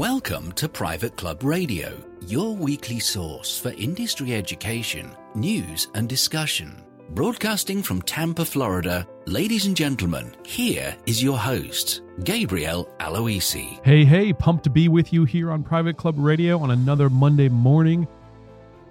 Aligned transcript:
Welcome 0.00 0.52
to 0.52 0.66
Private 0.66 1.14
Club 1.18 1.42
Radio, 1.42 1.92
your 2.26 2.56
weekly 2.56 2.98
source 2.98 3.60
for 3.60 3.68
industry 3.72 4.32
education, 4.32 5.14
news, 5.34 5.88
and 5.92 6.08
discussion. 6.08 6.82
Broadcasting 7.10 7.82
from 7.82 8.00
Tampa, 8.00 8.46
Florida, 8.46 9.06
ladies 9.26 9.66
and 9.66 9.76
gentlemen, 9.76 10.34
here 10.42 10.96
is 11.04 11.22
your 11.22 11.36
host, 11.36 12.00
Gabriel 12.24 12.88
Aloisi. 12.98 13.84
Hey, 13.84 14.06
hey, 14.06 14.32
pumped 14.32 14.64
to 14.64 14.70
be 14.70 14.88
with 14.88 15.12
you 15.12 15.26
here 15.26 15.50
on 15.50 15.62
Private 15.62 15.98
Club 15.98 16.14
Radio 16.16 16.58
on 16.60 16.70
another 16.70 17.10
Monday 17.10 17.50
morning. 17.50 18.08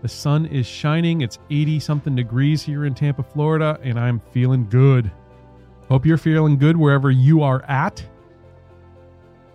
The 0.03 0.09
sun 0.09 0.45
is 0.45 0.67
shining. 0.67 1.21
It's 1.21 1.39
80 1.49 1.79
something 1.79 2.15
degrees 2.15 2.61
here 2.61 2.85
in 2.85 2.93
Tampa, 2.93 3.23
Florida, 3.23 3.79
and 3.81 3.99
I'm 3.99 4.21
feeling 4.31 4.69
good. 4.69 5.11
Hope 5.87 6.05
you're 6.05 6.19
feeling 6.19 6.59
good 6.59 6.77
wherever 6.77 7.09
you 7.09 7.41
are 7.41 7.63
at. 7.63 8.05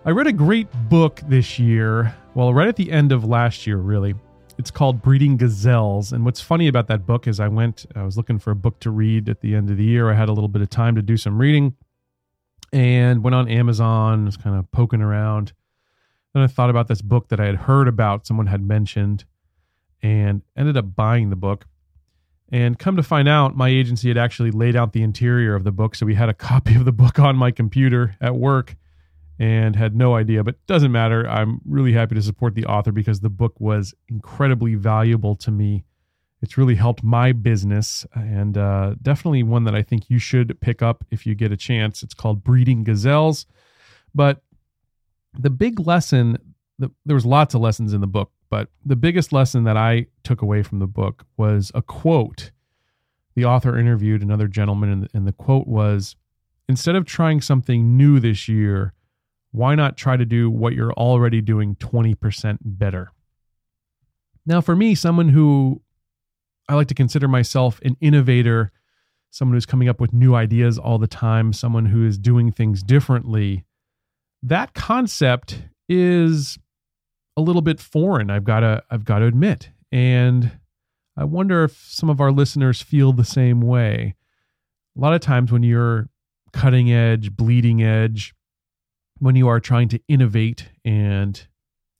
I 0.07 0.11
read 0.11 0.27
a 0.27 0.33
great 0.33 0.67
book 0.87 1.19
this 1.27 1.57
year, 1.57 2.15
well, 2.35 2.53
right 2.53 2.67
at 2.67 2.75
the 2.75 2.91
end 2.91 3.11
of 3.11 3.25
last 3.25 3.65
year, 3.65 3.77
really. 3.77 4.13
It's 4.59 4.69
called 4.69 5.01
Breeding 5.01 5.35
Gazelles. 5.35 6.13
And 6.13 6.23
what's 6.23 6.39
funny 6.39 6.67
about 6.67 6.85
that 6.89 7.07
book 7.07 7.25
is 7.25 7.39
I 7.39 7.47
went, 7.47 7.87
I 7.95 8.03
was 8.03 8.15
looking 8.15 8.37
for 8.37 8.51
a 8.51 8.55
book 8.55 8.79
to 8.81 8.91
read 8.91 9.27
at 9.29 9.41
the 9.41 9.55
end 9.55 9.71
of 9.71 9.77
the 9.77 9.83
year. 9.83 10.11
I 10.11 10.13
had 10.13 10.29
a 10.29 10.31
little 10.31 10.47
bit 10.47 10.61
of 10.61 10.69
time 10.69 10.93
to 10.93 11.01
do 11.01 11.17
some 11.17 11.39
reading 11.39 11.75
and 12.71 13.23
went 13.23 13.33
on 13.33 13.49
Amazon, 13.49 14.25
was 14.25 14.37
kind 14.37 14.55
of 14.55 14.71
poking 14.71 15.01
around. 15.01 15.53
Then 16.35 16.43
I 16.43 16.47
thought 16.47 16.69
about 16.69 16.87
this 16.87 17.01
book 17.01 17.29
that 17.29 17.39
I 17.39 17.45
had 17.45 17.55
heard 17.55 17.87
about, 17.87 18.27
someone 18.27 18.45
had 18.45 18.61
mentioned, 18.61 19.25
and 20.03 20.43
ended 20.55 20.77
up 20.77 20.95
buying 20.95 21.31
the 21.31 21.35
book. 21.35 21.65
And 22.51 22.77
come 22.77 22.95
to 22.95 23.01
find 23.01 23.27
out, 23.27 23.57
my 23.57 23.69
agency 23.69 24.09
had 24.09 24.19
actually 24.19 24.51
laid 24.51 24.75
out 24.75 24.93
the 24.93 25.01
interior 25.01 25.55
of 25.55 25.63
the 25.63 25.71
book. 25.71 25.95
So 25.95 26.05
we 26.05 26.13
had 26.13 26.29
a 26.29 26.33
copy 26.35 26.75
of 26.75 26.85
the 26.85 26.91
book 26.91 27.17
on 27.17 27.35
my 27.35 27.49
computer 27.49 28.15
at 28.21 28.35
work 28.35 28.75
and 29.37 29.75
had 29.75 29.95
no 29.95 30.15
idea, 30.15 30.43
but 30.43 30.65
doesn't 30.65 30.91
matter. 30.91 31.27
I'm 31.27 31.61
really 31.65 31.93
happy 31.93 32.15
to 32.15 32.21
support 32.21 32.55
the 32.55 32.65
author 32.65 32.91
because 32.91 33.19
the 33.19 33.29
book 33.29 33.59
was 33.59 33.93
incredibly 34.07 34.75
valuable 34.75 35.35
to 35.37 35.51
me. 35.51 35.83
It's 36.41 36.57
really 36.57 36.75
helped 36.75 37.03
my 37.03 37.31
business 37.31 38.05
and 38.13 38.57
uh, 38.57 38.95
definitely 39.01 39.43
one 39.43 39.63
that 39.65 39.75
I 39.75 39.81
think 39.81 40.09
you 40.09 40.19
should 40.19 40.59
pick 40.61 40.81
up 40.81 41.03
if 41.11 41.25
you 41.25 41.35
get 41.35 41.51
a 41.51 41.57
chance. 41.57 42.03
It's 42.03 42.13
called 42.13 42.43
Breeding 42.43 42.83
Gazelles. 42.83 43.45
But 44.13 44.41
the 45.37 45.49
big 45.49 45.79
lesson, 45.79 46.37
the, 46.79 46.91
there 47.05 47.15
was 47.15 47.25
lots 47.25 47.55
of 47.55 47.61
lessons 47.61 47.93
in 47.93 48.01
the 48.01 48.07
book, 48.07 48.31
but 48.49 48.69
the 48.85 48.95
biggest 48.95 49.33
lesson 49.33 49.63
that 49.65 49.75
I 49.75 50.07
took 50.23 50.41
away 50.41 50.63
from 50.63 50.79
the 50.79 50.87
book 50.87 51.25
was 51.35 51.71
a 51.75 51.81
quote. 51.81 52.51
The 53.35 53.43
author 53.43 53.77
interviewed 53.77 54.21
another 54.21 54.47
gentleman, 54.47 54.91
and, 54.91 55.09
and 55.13 55.27
the 55.27 55.33
quote 55.33 55.67
was 55.67 56.15
Instead 56.67 56.95
of 56.95 57.05
trying 57.05 57.41
something 57.41 57.95
new 57.95 58.19
this 58.19 58.47
year, 58.47 58.93
why 59.55 59.73
not 59.75 59.97
try 59.97 60.17
to 60.17 60.25
do 60.25 60.49
what 60.49 60.73
you're 60.73 60.93
already 60.93 61.41
doing 61.41 61.75
20% 61.75 62.57
better? 62.61 63.11
Now, 64.45 64.61
for 64.61 64.75
me, 64.75 64.95
someone 64.95 65.29
who 65.29 65.81
I 66.67 66.75
like 66.75 66.87
to 66.87 66.93
consider 66.93 67.27
myself 67.27 67.79
an 67.83 67.95
innovator, 68.01 68.71
someone 69.31 69.55
who's 69.55 69.65
coming 69.65 69.87
up 69.87 70.01
with 70.01 70.13
new 70.13 70.35
ideas 70.35 70.77
all 70.77 70.97
the 70.97 71.07
time, 71.07 71.53
someone 71.53 71.85
who 71.85 72.05
is 72.05 72.17
doing 72.17 72.51
things 72.51 72.83
differently, 72.83 73.65
that 74.43 74.73
concept 74.73 75.63
is 75.87 76.57
a 77.37 77.41
little 77.41 77.61
bit 77.61 77.79
foreign. 77.79 78.29
I've 78.29 78.43
got 78.43 78.59
to 78.59 78.83
I've 78.89 79.05
got 79.05 79.19
to 79.19 79.25
admit. 79.25 79.69
And 79.91 80.51
I 81.17 81.23
wonder 81.23 81.63
if 81.63 81.77
some 81.89 82.09
of 82.09 82.19
our 82.19 82.31
listeners 82.31 82.81
feel 82.81 83.13
the 83.13 83.23
same 83.23 83.61
way. 83.61 84.15
A 84.97 85.01
lot 85.01 85.13
of 85.13 85.21
times 85.21 85.51
when 85.51 85.63
you're 85.63 86.09
cutting 86.51 86.91
edge, 86.91 87.35
bleeding 87.35 87.81
edge, 87.81 88.33
when 89.19 89.35
you 89.35 89.47
are 89.47 89.59
trying 89.59 89.89
to 89.89 89.99
innovate 90.07 90.69
and 90.83 91.47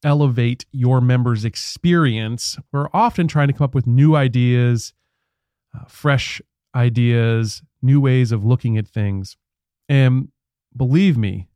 elevate 0.04 0.66
your 0.72 1.02
members' 1.02 1.46
experience, 1.46 2.58
we're 2.72 2.90
often 2.94 3.28
trying 3.28 3.48
to 3.48 3.54
come 3.54 3.66
up 3.66 3.76
with 3.76 3.88
new 3.88 4.16
ideas, 4.16 4.94
uh, 5.76 5.86
fresh 5.88 6.42
ideas, 6.76 7.64
new 7.82 8.00
ways 8.00 8.32
of 8.32 8.46
looking 8.46 8.78
at 8.78 8.88
things. 8.88 9.38
And 9.88 10.30
believe 10.76 11.18
me, 11.18 11.48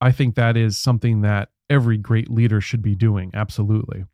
I 0.00 0.12
think 0.12 0.34
that 0.34 0.56
is 0.56 0.78
something 0.78 1.22
that 1.22 1.50
every 1.68 1.96
great 1.96 2.30
leader 2.30 2.60
should 2.60 2.82
be 2.82 2.94
doing. 2.94 3.30
Absolutely. 3.34 4.04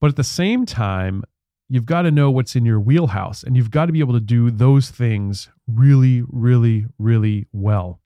But 0.00 0.10
at 0.10 0.16
the 0.16 0.24
same 0.24 0.66
time, 0.66 1.24
you've 1.68 1.86
got 1.86 2.02
to 2.02 2.10
know 2.10 2.30
what's 2.30 2.56
in 2.56 2.64
your 2.64 2.80
wheelhouse 2.80 3.42
and 3.42 3.56
you've 3.56 3.70
got 3.70 3.86
to 3.86 3.92
be 3.92 4.00
able 4.00 4.12
to 4.14 4.20
do 4.20 4.50
those 4.50 4.90
things 4.90 5.48
really, 5.66 6.22
really, 6.28 6.86
really 6.98 7.46
well. 7.52 8.00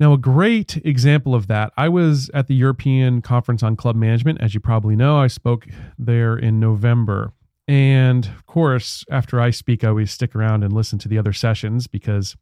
Now, 0.00 0.12
a 0.12 0.18
great 0.18 0.76
example 0.84 1.34
of 1.34 1.48
that, 1.48 1.72
I 1.76 1.88
was 1.88 2.30
at 2.32 2.46
the 2.46 2.54
European 2.54 3.20
Conference 3.20 3.64
on 3.64 3.74
Club 3.74 3.96
Management. 3.96 4.40
As 4.40 4.54
you 4.54 4.60
probably 4.60 4.94
know, 4.94 5.18
I 5.18 5.26
spoke 5.26 5.66
there 5.98 6.36
in 6.36 6.60
November. 6.60 7.32
And 7.66 8.24
of 8.26 8.46
course, 8.46 9.04
after 9.10 9.40
I 9.40 9.50
speak, 9.50 9.82
I 9.82 9.88
always 9.88 10.12
stick 10.12 10.36
around 10.36 10.62
and 10.62 10.72
listen 10.72 11.00
to 11.00 11.08
the 11.08 11.18
other 11.18 11.32
sessions 11.32 11.88
because 11.88 12.36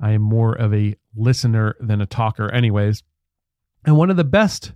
I 0.00 0.10
am 0.10 0.22
more 0.22 0.54
of 0.54 0.74
a 0.74 0.96
listener 1.14 1.76
than 1.78 2.00
a 2.00 2.06
talker, 2.06 2.50
anyways. 2.50 3.04
And 3.84 3.96
one 3.96 4.10
of 4.10 4.16
the 4.16 4.24
best, 4.24 4.72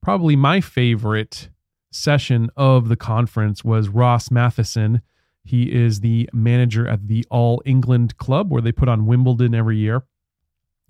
probably 0.00 0.36
my 0.36 0.60
favorite 0.60 1.50
session 1.90 2.50
of 2.56 2.88
the 2.88 2.96
conference 2.96 3.64
was 3.64 3.88
Ross 3.88 4.30
Matheson. 4.30 5.02
He 5.42 5.72
is 5.72 6.00
the 6.00 6.30
manager 6.32 6.86
at 6.86 7.08
the 7.08 7.26
All 7.30 7.60
England 7.66 8.16
Club, 8.16 8.52
where 8.52 8.62
they 8.62 8.70
put 8.70 8.88
on 8.88 9.06
Wimbledon 9.06 9.56
every 9.56 9.78
year. 9.78 10.04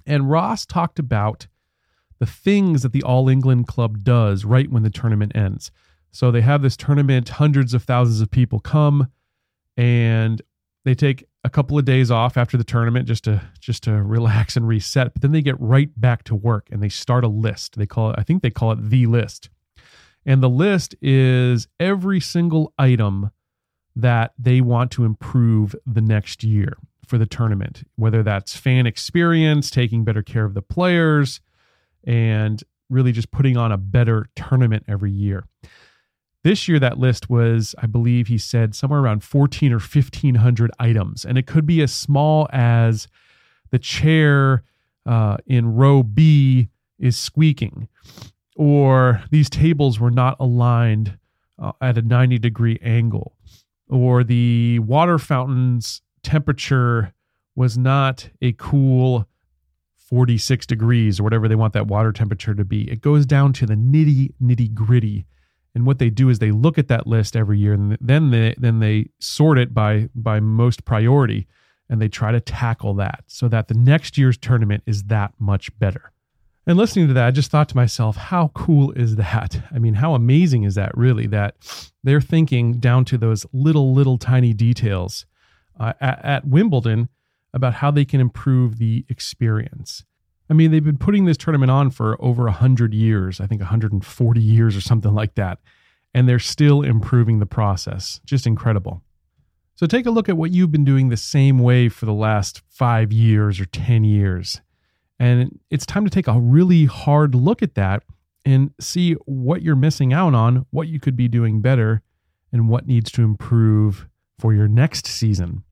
And 0.06 0.30
Ross 0.30 0.66
talked 0.66 0.98
about 0.98 1.46
the 2.18 2.26
things 2.26 2.82
that 2.82 2.92
the 2.92 3.02
All 3.02 3.28
England 3.28 3.66
Club 3.66 4.04
does 4.04 4.44
right 4.44 4.70
when 4.70 4.82
the 4.82 4.90
tournament 4.90 5.32
ends. 5.34 5.70
So 6.12 6.30
they 6.30 6.42
have 6.42 6.62
this 6.62 6.76
tournament, 6.76 7.28
hundreds 7.30 7.74
of 7.74 7.82
thousands 7.82 8.20
of 8.20 8.30
people 8.30 8.60
come, 8.60 9.08
and 9.76 10.42
they 10.84 10.94
take 10.94 11.24
a 11.44 11.50
couple 11.50 11.78
of 11.78 11.84
days 11.84 12.10
off 12.10 12.36
after 12.36 12.56
the 12.56 12.64
tournament 12.64 13.08
just 13.08 13.24
to 13.24 13.42
just 13.60 13.82
to 13.84 14.02
relax 14.02 14.56
and 14.56 14.68
reset. 14.68 15.12
But 15.12 15.22
then 15.22 15.32
they 15.32 15.42
get 15.42 15.60
right 15.60 15.90
back 16.00 16.22
to 16.24 16.34
work 16.34 16.68
and 16.70 16.82
they 16.82 16.88
start 16.88 17.24
a 17.24 17.28
list. 17.28 17.76
They 17.76 17.86
call 17.86 18.10
it, 18.10 18.16
I 18.18 18.22
think 18.22 18.42
they 18.42 18.50
call 18.50 18.72
it 18.72 18.90
the 18.90 19.06
list. 19.06 19.48
And 20.24 20.42
the 20.42 20.48
list 20.48 20.94
is 21.02 21.66
every 21.80 22.20
single 22.20 22.72
item 22.78 23.30
that 23.96 24.32
they 24.38 24.60
want 24.60 24.90
to 24.92 25.04
improve 25.04 25.74
the 25.84 26.00
next 26.00 26.44
year 26.44 26.76
for 27.12 27.18
the 27.18 27.26
tournament, 27.26 27.86
whether 27.96 28.22
that's 28.22 28.56
fan 28.56 28.86
experience, 28.86 29.70
taking 29.70 30.02
better 30.02 30.22
care 30.22 30.46
of 30.46 30.54
the 30.54 30.62
players, 30.62 31.42
and 32.04 32.64
really 32.88 33.12
just 33.12 33.30
putting 33.30 33.54
on 33.54 33.70
a 33.70 33.76
better 33.76 34.30
tournament 34.34 34.82
every 34.88 35.10
year. 35.10 35.44
This 36.42 36.68
year, 36.68 36.78
that 36.78 36.96
list 36.96 37.28
was, 37.28 37.74
I 37.78 37.84
believe 37.84 38.28
he 38.28 38.38
said, 38.38 38.74
somewhere 38.74 39.00
around 39.00 39.22
14 39.24 39.74
or 39.74 39.78
1500 39.78 40.70
items. 40.78 41.26
And 41.26 41.36
it 41.36 41.46
could 41.46 41.66
be 41.66 41.82
as 41.82 41.92
small 41.92 42.48
as 42.50 43.08
the 43.70 43.78
chair 43.78 44.64
uh, 45.04 45.36
in 45.44 45.74
row 45.74 46.02
B 46.02 46.70
is 46.98 47.18
squeaking, 47.18 47.88
or 48.56 49.22
these 49.30 49.50
tables 49.50 50.00
were 50.00 50.10
not 50.10 50.38
aligned 50.40 51.18
uh, 51.58 51.72
at 51.82 51.98
a 51.98 52.02
90 52.02 52.38
degree 52.38 52.78
angle, 52.80 53.36
or 53.90 54.24
the 54.24 54.78
water 54.78 55.18
fountains 55.18 56.00
temperature 56.22 57.12
was 57.54 57.76
not 57.76 58.30
a 58.40 58.52
cool 58.52 59.28
46 59.96 60.66
degrees 60.66 61.18
or 61.18 61.22
whatever 61.22 61.48
they 61.48 61.54
want 61.54 61.72
that 61.72 61.86
water 61.86 62.12
temperature 62.12 62.54
to 62.54 62.64
be. 62.64 62.90
It 62.90 63.00
goes 63.00 63.24
down 63.24 63.52
to 63.54 63.66
the 63.66 63.74
nitty 63.74 64.34
nitty 64.42 64.74
gritty. 64.74 65.24
And 65.74 65.86
what 65.86 65.98
they 65.98 66.10
do 66.10 66.28
is 66.28 66.38
they 66.38 66.50
look 66.50 66.76
at 66.76 66.88
that 66.88 67.06
list 67.06 67.34
every 67.34 67.58
year 67.58 67.72
and 67.72 67.96
then 68.00 68.30
they 68.30 68.54
then 68.58 68.80
they 68.80 69.06
sort 69.20 69.58
it 69.58 69.72
by 69.72 70.10
by 70.14 70.38
most 70.38 70.84
priority 70.84 71.46
and 71.88 72.00
they 72.00 72.08
try 72.08 72.30
to 72.30 72.40
tackle 72.40 72.94
that 72.94 73.24
so 73.26 73.48
that 73.48 73.68
the 73.68 73.74
next 73.74 74.18
year's 74.18 74.36
tournament 74.36 74.82
is 74.86 75.04
that 75.04 75.32
much 75.38 75.76
better. 75.78 76.12
And 76.66 76.78
listening 76.78 77.08
to 77.08 77.14
that, 77.14 77.26
I 77.26 77.30
just 77.30 77.50
thought 77.50 77.68
to 77.70 77.76
myself, 77.76 78.16
how 78.16 78.48
cool 78.54 78.92
is 78.92 79.16
that? 79.16 79.62
I 79.72 79.78
mean, 79.78 79.94
how 79.94 80.14
amazing 80.14 80.62
is 80.62 80.74
that 80.76 80.96
really 80.96 81.26
that 81.28 81.56
they're 82.04 82.20
thinking 82.20 82.74
down 82.74 83.04
to 83.06 83.18
those 83.18 83.46
little 83.52 83.94
little 83.94 84.18
tiny 84.18 84.52
details 84.52 85.26
uh, 85.82 85.92
at, 86.00 86.24
at 86.24 86.46
Wimbledon 86.46 87.08
about 87.52 87.74
how 87.74 87.90
they 87.90 88.04
can 88.04 88.20
improve 88.20 88.78
the 88.78 89.04
experience. 89.08 90.04
I 90.48 90.54
mean, 90.54 90.70
they've 90.70 90.84
been 90.84 90.96
putting 90.96 91.24
this 91.24 91.36
tournament 91.36 91.70
on 91.70 91.90
for 91.90 92.16
over 92.22 92.44
100 92.44 92.94
years, 92.94 93.40
I 93.40 93.46
think 93.46 93.60
140 93.60 94.40
years 94.40 94.76
or 94.76 94.80
something 94.80 95.12
like 95.12 95.34
that, 95.34 95.58
and 96.14 96.28
they're 96.28 96.38
still 96.38 96.82
improving 96.82 97.40
the 97.40 97.46
process. 97.46 98.20
Just 98.24 98.46
incredible. 98.46 99.02
So 99.74 99.86
take 99.86 100.06
a 100.06 100.10
look 100.10 100.28
at 100.28 100.36
what 100.36 100.52
you've 100.52 100.70
been 100.70 100.84
doing 100.84 101.08
the 101.08 101.16
same 101.16 101.58
way 101.58 101.88
for 101.88 102.06
the 102.06 102.12
last 102.12 102.62
five 102.68 103.12
years 103.12 103.58
or 103.58 103.64
10 103.64 104.04
years. 104.04 104.60
And 105.18 105.58
it's 105.70 105.86
time 105.86 106.04
to 106.04 106.10
take 106.10 106.28
a 106.28 106.38
really 106.38 106.84
hard 106.84 107.34
look 107.34 107.62
at 107.62 107.74
that 107.74 108.04
and 108.44 108.72
see 108.80 109.14
what 109.26 109.62
you're 109.62 109.74
missing 109.74 110.12
out 110.12 110.34
on, 110.34 110.66
what 110.70 110.86
you 110.86 111.00
could 111.00 111.16
be 111.16 111.26
doing 111.28 111.60
better, 111.60 112.02
and 112.52 112.68
what 112.68 112.86
needs 112.86 113.10
to 113.12 113.22
improve 113.22 114.06
for 114.38 114.52
your 114.52 114.68
next 114.68 115.06
season. 115.06 115.64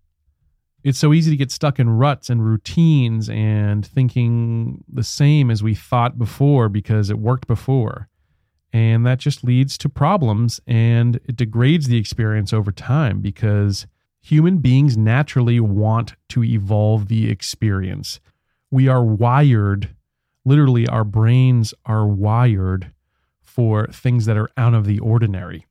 It's 0.82 0.99
so 0.99 1.12
easy 1.12 1.31
to 1.31 1.37
get 1.37 1.50
stuck 1.50 1.79
in 1.79 1.91
ruts 1.91 2.31
and 2.31 2.44
routines 2.44 3.29
and 3.29 3.87
thinking 3.87 4.82
the 4.88 5.05
same 5.05 5.50
as 5.50 5.62
we 5.62 5.75
thought 5.75 6.19
before 6.19 6.69
because 6.69 7.11
it 7.11 7.19
worked 7.19 7.47
before. 7.47 8.09
And 8.73 9.05
that 9.05 9.19
just 9.19 9.44
leads 9.44 9.77
to 9.79 9.88
problems 9.88 10.61
and 10.67 11.17
it 11.25 11.37
degrades 11.37 11.88
the 11.88 11.99
experience 11.99 12.53
over 12.53 12.71
time 12.71 13.21
because 13.21 13.87
human 14.23 14.59
beings 14.59 14.97
naturally 14.97 15.61
want 15.61 16.15
to 16.31 16.44
evolve 16.44 17.09
the 17.09 17.31
experience. 17.31 18.21
We 18.71 18.87
are 18.88 19.05
wired, 19.05 19.94
literally, 20.44 20.87
our 20.87 21.05
brains 21.05 21.75
are 21.85 22.06
wired 22.06 22.93
for 23.43 23.88
things 23.88 24.26
that 24.26 24.37
are 24.37 24.50
out 24.56 24.75
of 24.75 24.87
the 24.87 25.00
ordinary. 25.00 25.67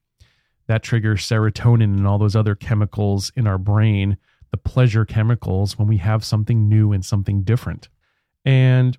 That 0.68 0.84
triggers 0.84 1.26
serotonin 1.26 1.96
and 1.96 2.06
all 2.06 2.20
those 2.20 2.36
other 2.36 2.54
chemicals 2.54 3.32
in 3.36 3.48
our 3.48 3.58
brain 3.58 4.18
the 4.52 4.58
pleasure 4.58 5.06
chemicals 5.06 5.78
when 5.78 5.88
we 5.88 5.98
have 5.98 6.24
something 6.24 6.68
new 6.68 6.92
and 6.92 7.06
something 7.06 7.44
different. 7.44 7.90
And 8.46 8.98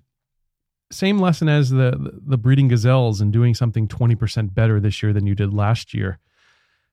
same 0.91 1.19
lesson 1.19 1.49
as 1.49 1.69
the 1.69 2.19
the 2.25 2.37
breeding 2.37 2.67
gazelles 2.67 3.21
and 3.21 3.31
doing 3.31 3.53
something 3.53 3.87
20% 3.87 4.53
better 4.53 4.79
this 4.79 5.01
year 5.01 5.13
than 5.13 5.25
you 5.25 5.35
did 5.35 5.53
last 5.53 5.93
year. 5.93 6.19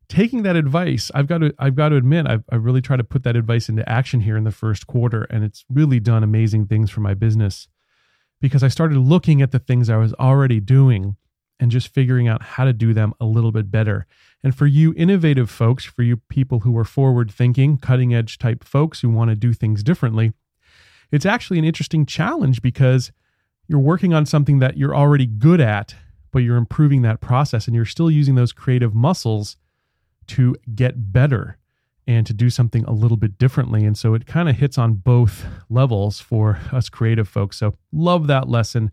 Taking 0.09 0.43
that 0.43 0.57
advice, 0.57 1.11
I've 1.15 1.27
got 1.27 1.39
to 1.39 1.55
I've 1.59 1.75
got 1.75 1.91
to 1.91 1.97
admit 1.97 2.27
I've, 2.27 2.45
I've 2.51 2.65
really 2.65 2.81
tried 2.81 2.97
to 2.97 3.05
put 3.05 3.25
that 3.25 3.37
advice 3.37 3.69
into 3.69 3.87
action 3.89 4.21
here 4.21 4.37
in 4.37 4.45
the 4.45 4.51
first 4.51 4.87
quarter, 4.87 5.25
and 5.25 5.45
it's 5.45 5.65
really 5.69 6.01
done 6.01 6.23
amazing 6.23 6.67
things 6.67 6.91
for 6.91 7.01
my 7.01 7.15
business 7.15 7.69
because 8.41 8.63
I 8.63 8.69
started 8.69 8.99
looking 8.99 9.43
at 9.43 9.51
the 9.51 9.59
things 9.59 9.91
I 9.91 9.97
was 9.97 10.15
already 10.15 10.61
doing 10.61 11.17
and 11.61 11.71
just 11.71 11.89
figuring 11.89 12.29
out 12.29 12.43
how 12.43 12.65
to 12.65 12.73
do 12.73 12.95
them 12.95 13.15
a 13.21 13.25
little 13.25 13.53
bit 13.53 13.71
better. 13.71 14.07
And 14.43 14.55
for 14.55 14.67
you 14.67 14.95
innovative 14.97 15.51
folks, 15.51 15.85
for 15.85 16.03
you 16.03 16.19
people 16.29 16.61
who 16.61 16.77
are 16.79 16.85
forward 16.85 17.31
thinking, 17.31 17.79
cutting 17.79 18.15
edge 18.15 18.39
type 18.39 18.63
folks 18.63 19.01
who 19.01 19.09
want 19.09 19.31
to 19.31 19.35
do 19.35 19.53
things 19.53 19.83
differently, 19.83 20.33
it's 21.11 21.27
actually 21.27 21.59
an 21.59 21.65
interesting 21.65 22.07
challenge 22.07 22.63
because 22.63 23.13
you're 23.67 23.79
working 23.79 24.15
on 24.15 24.27
something 24.27 24.59
that 24.61 24.77
you're 24.77 24.95
already 24.95 25.27
good 25.27 25.61
at, 25.61 25.95
but 26.31 26.41
you're 26.41 26.57
improving 26.57 27.03
that 27.03 27.21
process 27.21 27.67
and 27.67 27.75
you're 27.75 27.85
still 27.85 28.11
using 28.11 28.35
those 28.35 28.53
creative 28.53 28.95
muscles 28.95 29.57
to 30.29 30.55
get 30.75 31.13
better 31.13 31.59
and 32.07 32.27
to 32.27 32.33
do 32.33 32.49
something 32.49 32.85
a 32.85 32.93
little 32.93 33.17
bit 33.17 33.37
differently. 33.37 33.85
And 33.85 33.97
so 33.97 34.15
it 34.15 34.27
kind 34.27 34.49
of 34.49 34.57
hits 34.57 34.79
on 34.79 34.95
both 34.95 35.45
levels 35.69 36.21
for 36.21 36.59
us 36.73 36.89
creative 36.89 37.29
folks. 37.29 37.59
So 37.59 37.75
love 37.93 38.27
that 38.29 38.49
lesson. 38.49 38.91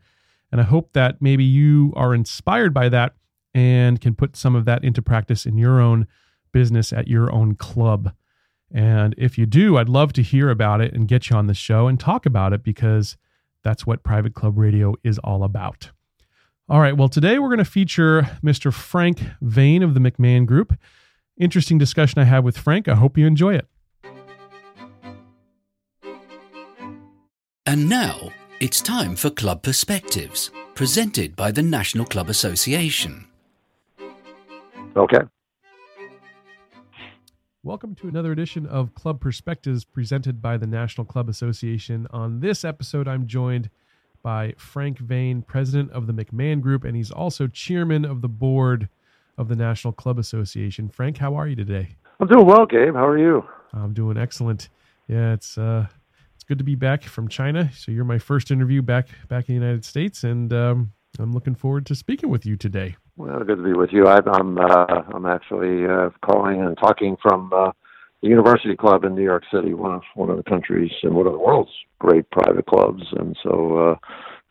And 0.55 0.61
I 0.61 0.63
hope 0.63 0.93
that 0.93 1.21
maybe 1.21 1.43
you 1.43 1.91
are 1.97 2.15
inspired 2.15 2.73
by 2.73 2.87
that 2.87 3.11
and 3.53 3.99
can 3.99 4.15
put 4.15 4.37
some 4.37 4.55
of 4.55 4.63
that 4.63 4.85
into 4.85 5.01
practice 5.01 5.45
in 5.45 5.57
your 5.57 5.81
own 5.81 6.07
business 6.53 6.93
at 6.93 7.09
your 7.09 7.29
own 7.29 7.55
club. 7.55 8.13
And 8.71 9.13
if 9.17 9.37
you 9.37 9.45
do, 9.45 9.75
I'd 9.75 9.89
love 9.89 10.13
to 10.13 10.21
hear 10.21 10.49
about 10.49 10.79
it 10.79 10.93
and 10.93 11.09
get 11.09 11.29
you 11.29 11.35
on 11.35 11.47
the 11.47 11.53
show 11.53 11.89
and 11.89 11.99
talk 11.99 12.25
about 12.25 12.53
it 12.53 12.63
because 12.63 13.17
that's 13.63 13.85
what 13.85 14.01
Private 14.01 14.33
Club 14.33 14.57
Radio 14.57 14.95
is 15.03 15.19
all 15.19 15.43
about. 15.43 15.91
All 16.69 16.79
right, 16.79 16.95
well, 16.95 17.09
today 17.09 17.37
we're 17.37 17.49
going 17.49 17.57
to 17.57 17.65
feature 17.65 18.21
Mr. 18.41 18.71
Frank 18.71 19.19
Vain 19.41 19.83
of 19.83 19.93
the 19.93 19.99
McMahon 19.99 20.45
Group. 20.45 20.79
Interesting 21.37 21.77
discussion 21.77 22.21
I 22.21 22.23
have 22.23 22.45
with 22.45 22.57
Frank. 22.57 22.87
I 22.87 22.95
hope 22.95 23.17
you 23.17 23.27
enjoy 23.27 23.55
it. 23.55 23.67
And 27.65 27.89
now 27.89 28.31
it's 28.61 28.79
time 28.79 29.15
for 29.15 29.29
Club 29.29 29.61
Perspectives, 29.61 30.49
presented 30.75 31.35
by 31.35 31.51
the 31.51 31.61
National 31.61 32.05
Club 32.05 32.29
Association. 32.29 33.27
Okay. 34.95 35.19
Welcome 37.63 37.95
to 37.95 38.07
another 38.07 38.31
edition 38.31 38.65
of 38.67 38.95
Club 38.95 39.19
Perspectives 39.19 39.83
presented 39.83 40.41
by 40.41 40.55
the 40.55 40.67
National 40.67 41.03
Club 41.03 41.27
Association. 41.27 42.07
On 42.11 42.39
this 42.39 42.63
episode, 42.63 43.07
I'm 43.09 43.27
joined 43.27 43.69
by 44.23 44.53
Frank 44.57 44.99
Vain, 44.99 45.41
president 45.41 45.91
of 45.91 46.07
the 46.07 46.13
McMahon 46.13 46.61
Group, 46.61 46.85
and 46.85 46.95
he's 46.95 47.11
also 47.11 47.47
chairman 47.47 48.05
of 48.05 48.21
the 48.21 48.29
board 48.29 48.87
of 49.37 49.49
the 49.49 49.55
National 49.55 49.91
Club 49.91 50.17
Association. 50.17 50.87
Frank, 50.87 51.17
how 51.17 51.35
are 51.35 51.47
you 51.47 51.57
today? 51.57 51.97
I'm 52.21 52.27
doing 52.27 52.45
well, 52.45 52.65
Gabe. 52.65 52.93
How 52.93 53.05
are 53.05 53.17
you? 53.17 53.43
I'm 53.73 53.93
doing 53.93 54.17
excellent. 54.17 54.69
Yeah, 55.07 55.33
it's 55.33 55.57
uh, 55.57 55.87
it's 55.89 55.94
good 56.47 56.57
to 56.57 56.63
be 56.63 56.75
back 56.75 57.03
from 57.03 57.27
China. 57.27 57.69
So 57.73 57.91
you're 57.91 58.05
my 58.05 58.19
first 58.19 58.51
interview 58.51 58.81
back 58.81 59.07
back 59.27 59.49
in 59.49 59.55
the 59.55 59.61
United 59.61 59.85
States, 59.85 60.23
and 60.23 60.51
um, 60.53 60.91
I'm 61.19 61.33
looking 61.33 61.55
forward 61.55 61.85
to 61.87 61.95
speaking 61.95 62.29
with 62.29 62.45
you 62.45 62.55
today. 62.55 62.95
Well, 63.17 63.43
good 63.43 63.57
to 63.57 63.63
be 63.63 63.73
with 63.73 63.91
you. 63.91 64.07
I, 64.07 64.19
I'm 64.25 64.57
uh, 64.57 65.03
I'm 65.13 65.25
actually 65.25 65.85
uh, 65.85 66.09
calling 66.23 66.61
and 66.61 66.77
talking 66.77 67.17
from 67.21 67.51
uh, 67.53 67.71
the 68.21 68.29
University 68.29 68.75
Club 68.75 69.03
in 69.03 69.15
New 69.15 69.23
York 69.23 69.43
City, 69.53 69.73
one 69.73 69.93
of 69.93 70.01
one 70.15 70.29
of 70.29 70.37
the 70.37 70.43
country's 70.43 70.91
and 71.03 71.13
one 71.13 71.27
of 71.27 71.33
the 71.33 71.39
world's 71.39 71.71
great 71.99 72.29
private 72.31 72.65
clubs, 72.65 73.03
and 73.11 73.37
so 73.41 73.97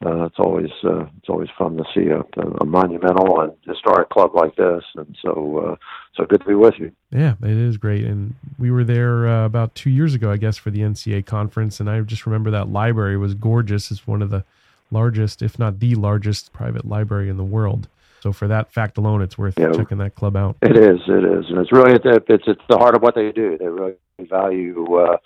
uh, 0.04 0.24
it's 0.24 0.38
always 0.38 0.70
uh, 0.82 1.06
it's 1.18 1.28
always 1.28 1.48
fun 1.56 1.76
to 1.76 1.84
see 1.94 2.08
a, 2.08 2.20
a 2.60 2.64
monumental 2.64 3.40
and 3.40 3.52
historic 3.64 4.10
club 4.10 4.34
like 4.34 4.54
this, 4.56 4.82
and 4.96 5.16
so 5.22 5.58
uh, 5.58 5.76
so 6.14 6.24
good 6.26 6.40
to 6.40 6.46
be 6.46 6.54
with 6.54 6.74
you. 6.78 6.92
Yeah, 7.10 7.34
it 7.42 7.56
is 7.56 7.76
great, 7.76 8.04
and 8.04 8.34
we 8.58 8.70
were 8.70 8.84
there 8.84 9.26
uh, 9.26 9.46
about 9.46 9.74
two 9.74 9.90
years 9.90 10.14
ago, 10.14 10.30
I 10.30 10.36
guess, 10.36 10.56
for 10.56 10.70
the 10.70 10.80
NCA 10.80 11.24
conference, 11.24 11.80
and 11.80 11.88
I 11.88 12.00
just 12.00 12.26
remember 12.26 12.50
that 12.50 12.68
library 12.68 13.16
was 13.16 13.34
gorgeous. 13.34 13.90
It's 13.90 14.06
one 14.06 14.20
of 14.20 14.30
the 14.30 14.44
largest, 14.90 15.42
if 15.42 15.58
not 15.58 15.80
the 15.80 15.94
largest, 15.94 16.52
private 16.52 16.84
library 16.84 17.28
in 17.30 17.36
the 17.36 17.44
world. 17.44 17.88
So 18.20 18.32
for 18.32 18.48
that 18.48 18.72
fact 18.72 18.98
alone, 18.98 19.22
it's 19.22 19.38
worth 19.38 19.58
yeah, 19.58 19.72
checking 19.72 19.98
that 19.98 20.14
club 20.14 20.36
out. 20.36 20.56
It 20.62 20.76
is, 20.76 21.00
it 21.06 21.24
is, 21.24 21.46
and 21.48 21.58
it's 21.58 21.72
really 21.72 21.94
it's 21.94 22.44
it's 22.46 22.62
the 22.68 22.78
heart 22.78 22.94
of 22.94 23.02
what 23.02 23.14
they 23.14 23.32
do. 23.32 23.56
They 23.58 23.68
really 23.68 23.94
value. 24.20 24.96
Uh, 24.96 25.16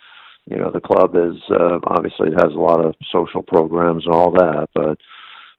you 0.50 0.56
know, 0.56 0.70
the 0.70 0.80
club 0.80 1.14
is 1.14 1.36
uh, 1.50 1.78
obviously 1.84 2.30
has 2.30 2.52
a 2.54 2.58
lot 2.58 2.84
of 2.84 2.94
social 3.12 3.42
programs 3.42 4.06
and 4.06 4.14
all 4.14 4.30
that, 4.32 4.68
but 4.74 4.98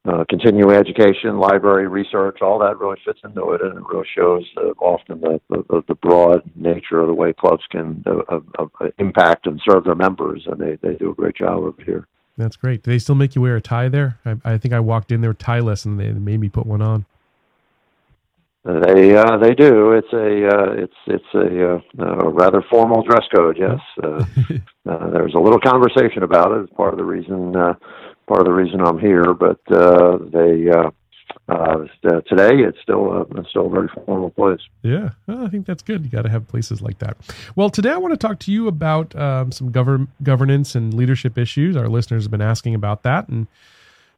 uh, 0.06 0.24
continuing 0.30 0.76
education, 0.76 1.38
library 1.38 1.88
research, 1.88 2.42
all 2.42 2.58
that 2.60 2.80
really 2.80 2.98
fits 3.06 3.20
into 3.24 3.52
it, 3.52 3.62
and 3.62 3.78
it 3.78 3.84
really 3.92 4.08
shows 4.16 4.46
uh, 4.58 4.70
often 4.80 5.20
the, 5.20 5.40
the 5.50 5.84
the 5.88 5.96
broad 5.96 6.42
nature 6.56 7.00
of 7.00 7.08
the 7.08 7.14
way 7.14 7.34
clubs 7.34 7.64
can 7.70 8.04
uh, 8.08 8.40
uh, 8.58 8.88
impact 8.98 9.46
and 9.46 9.62
serve 9.70 9.84
their 9.84 9.96
members, 9.96 10.48
and 10.48 10.60
they 10.60 10.78
they 10.82 10.96
do 10.96 11.12
a 11.12 11.14
great 11.14 11.36
job 11.36 11.64
it 11.78 11.86
here. 11.86 12.08
That's 12.38 12.56
great. 12.56 12.84
Do 12.84 12.92
they 12.92 13.00
still 13.00 13.16
make 13.16 13.36
you 13.36 13.42
wear 13.42 13.58
a 13.58 13.62
tie 13.62 13.90
there? 13.90 14.18
I, 14.26 14.38
I 14.46 14.58
think 14.58 14.74
I 14.74 14.80
walked 14.80 15.12
in 15.12 15.20
there 15.20 15.34
tieless, 15.34 15.84
and 15.84 16.00
they 16.00 16.12
made 16.14 16.40
me 16.40 16.48
put 16.48 16.66
one 16.66 16.82
on. 16.82 17.06
They 18.66 19.16
uh, 19.16 19.38
they 19.38 19.56
do. 19.56 19.94
It's 19.94 20.12
a 20.12 20.48
uh, 20.48 20.72
it's 20.74 20.94
it's 21.08 21.34
a, 21.34 21.76
uh, 21.76 22.06
a 22.06 22.30
rather 22.30 22.62
formal 22.70 23.04
dress 23.04 23.24
code. 23.34 23.58
Yes, 23.58 23.80
uh, 24.04 24.26
uh, 24.90 25.10
there's 25.12 25.34
a 25.34 25.40
little 25.40 25.62
conversation 25.62 26.24
about 26.24 26.52
it. 26.52 26.64
It's 26.64 26.74
part 26.74 26.94
of 26.94 26.98
the 26.98 27.06
reason 27.06 27.56
uh, 27.56 27.76
part 28.28 28.42
of 28.42 28.46
the 28.46 28.52
reason 28.52 28.82
I'm 28.82 29.00
here. 29.00 29.34
But 29.34 29.60
uh, 29.72 30.18
they 30.34 30.70
uh, 30.70 30.92
uh, 31.48 31.86
today 32.28 32.62
it's 32.64 32.78
still 32.82 33.12
a, 33.14 33.22
it's 33.40 33.50
still 33.50 33.68
a 33.68 33.70
very 33.70 33.88
formal 34.06 34.30
place. 34.30 34.60
Yeah, 34.84 35.12
well, 35.26 35.46
I 35.46 35.48
think 35.48 35.66
that's 35.66 35.82
good. 35.82 36.04
You 36.04 36.12
got 36.12 36.24
to 36.24 36.30
have 36.30 36.46
places 36.50 36.82
like 36.82 37.00
that. 37.00 37.16
Well, 37.56 37.70
today 37.70 37.92
I 37.92 37.98
want 37.98 38.14
to 38.14 38.28
talk 38.28 38.40
to 38.40 38.52
you 38.52 38.68
about 38.68 39.16
um, 39.16 39.54
some 39.54 39.72
govern 39.72 40.10
governance 40.22 40.76
and 40.76 40.94
leadership 40.94 41.38
issues. 41.38 41.78
Our 41.78 41.88
listeners 41.88 42.26
have 42.26 42.32
been 42.32 42.42
asking 42.42 42.76
about 42.76 43.04
that, 43.04 43.30
and 43.30 43.48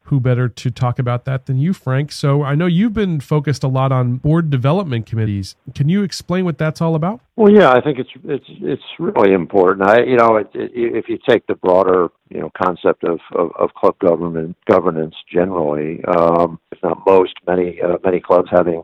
who 0.04 0.20
better 0.20 0.50
to 0.50 0.72
talk 0.72 1.00
about 1.00 1.26
that 1.26 1.46
than 1.46 1.58
you, 1.58 1.74
Frank? 1.74 2.12
So 2.12 2.44
I 2.44 2.56
know 2.56 2.66
you've 2.66 2.94
been 2.94 3.20
focused 3.20 3.64
a 3.64 3.68
lot 3.68 3.92
on 3.92 4.18
board 4.18 4.50
development 4.50 5.06
committees. 5.06 5.56
Can 5.76 5.90
you 5.90 6.04
explain 6.04 6.46
what 6.46 6.58
that's 6.58 6.82
all 6.82 6.96
about? 6.96 7.22
Well, 7.36 7.52
yeah, 7.52 7.72
I 7.72 7.82
think 7.82 8.00
it's 8.00 8.10
it's 8.26 8.46
it's 8.62 8.84
really 9.00 9.34
important. 9.34 9.88
I 9.88 10.04
you 10.04 10.18
know 10.18 10.38
it, 10.38 10.50
it, 10.54 10.72
if 10.74 11.06
you 11.08 11.18
take 11.28 11.48
the 11.48 11.56
broader 11.56 12.10
you 12.30 12.40
know 12.40 12.52
concept 12.62 13.04
of 13.04 13.20
of, 13.36 13.52
of 13.58 13.74
club 13.74 13.98
government 14.00 14.58
governance 14.70 15.16
generally, 15.32 16.04
um, 16.06 16.60
if 16.72 16.80
not 16.84 17.00
most, 17.06 17.34
many 17.48 17.80
uh, 17.82 17.98
many 18.04 18.20
clubs 18.20 18.50
having 18.52 18.84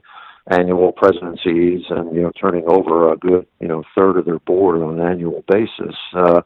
annual 0.50 0.92
presidencies 0.92 1.82
and 1.90 2.16
you 2.16 2.22
know 2.22 2.32
turning 2.40 2.64
over 2.68 3.12
a 3.12 3.18
good 3.18 3.46
you 3.60 3.68
know 3.68 3.84
third 3.96 4.18
of 4.18 4.26
their 4.26 4.40
board 4.40 4.82
on 4.82 5.00
an 5.00 5.06
annual 5.06 5.44
basis. 5.48 5.96
Uh, 6.14 6.42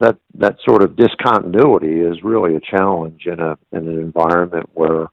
that 0.00 0.16
that 0.34 0.56
sort 0.66 0.82
of 0.82 0.96
discontinuity 0.96 2.00
is 2.00 2.22
really 2.22 2.54
a 2.56 2.60
challenge 2.60 3.26
in 3.26 3.40
a 3.40 3.56
in 3.72 3.88
an 3.88 3.98
environment 3.98 4.68
where 4.74 5.06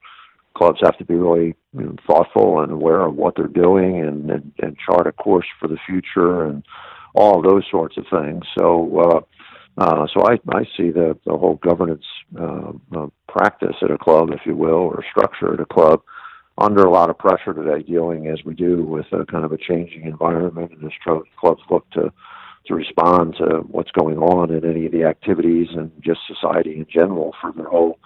clubs 0.56 0.80
have 0.84 0.98
to 0.98 1.06
be 1.06 1.16
really 1.16 1.56
you 1.74 1.84
know, 1.84 1.96
thoughtful 2.06 2.62
and 2.62 2.72
aware 2.72 3.02
of 3.02 3.16
what 3.16 3.36
they're 3.36 3.48
doing 3.48 4.02
and, 4.02 4.30
and 4.30 4.52
and 4.60 4.78
chart 4.86 5.08
a 5.08 5.12
course 5.12 5.48
for 5.60 5.68
the 5.68 5.78
future 5.86 6.46
and 6.46 6.64
all 7.16 7.42
those 7.42 7.64
sorts 7.70 7.98
of 7.98 8.06
things. 8.12 8.44
So 8.58 9.00
uh, 9.00 9.82
uh, 9.82 10.08
so 10.14 10.26
I 10.28 10.34
I 10.50 10.64
see 10.78 10.92
the 10.92 11.18
the 11.26 11.38
whole 11.38 11.56
governance 11.56 12.06
uh, 12.40 12.74
uh, 12.96 13.08
practice 13.28 13.76
at 13.82 13.92
a 13.92 13.98
club, 13.98 14.32
if 14.32 14.42
you 14.46 14.56
will, 14.56 14.74
or 14.74 15.04
structure 15.10 15.54
at 15.54 15.60
a 15.60 15.66
club 15.66 16.02
under 16.58 16.84
a 16.84 16.92
lot 16.92 17.10
of 17.10 17.18
pressure 17.18 17.54
today, 17.54 17.82
dealing 17.82 18.28
as 18.28 18.44
we 18.46 18.54
do 18.54 18.84
with 18.84 19.08
a 19.12 19.26
kind 19.26 19.44
of 19.44 19.52
a 19.52 19.58
changing 19.58 20.04
environment, 20.04 20.72
and 20.72 20.84
as 20.84 20.92
clubs 21.40 21.62
look 21.72 21.90
to 21.92 22.12
to 22.68 22.76
respond 22.76 23.36
to 23.38 23.64
what's 23.68 23.92
going 23.92 24.18
on 24.18 24.52
in 24.52 24.64
any 24.64 24.86
of 24.86 24.92
the 24.92 25.04
activities 25.04 25.68
and 25.76 25.92
just 26.02 26.20
society 26.28 26.78
in 26.78 26.86
general 26.90 27.36
for 27.42 27.52
their 27.52 27.68
whole 27.68 28.00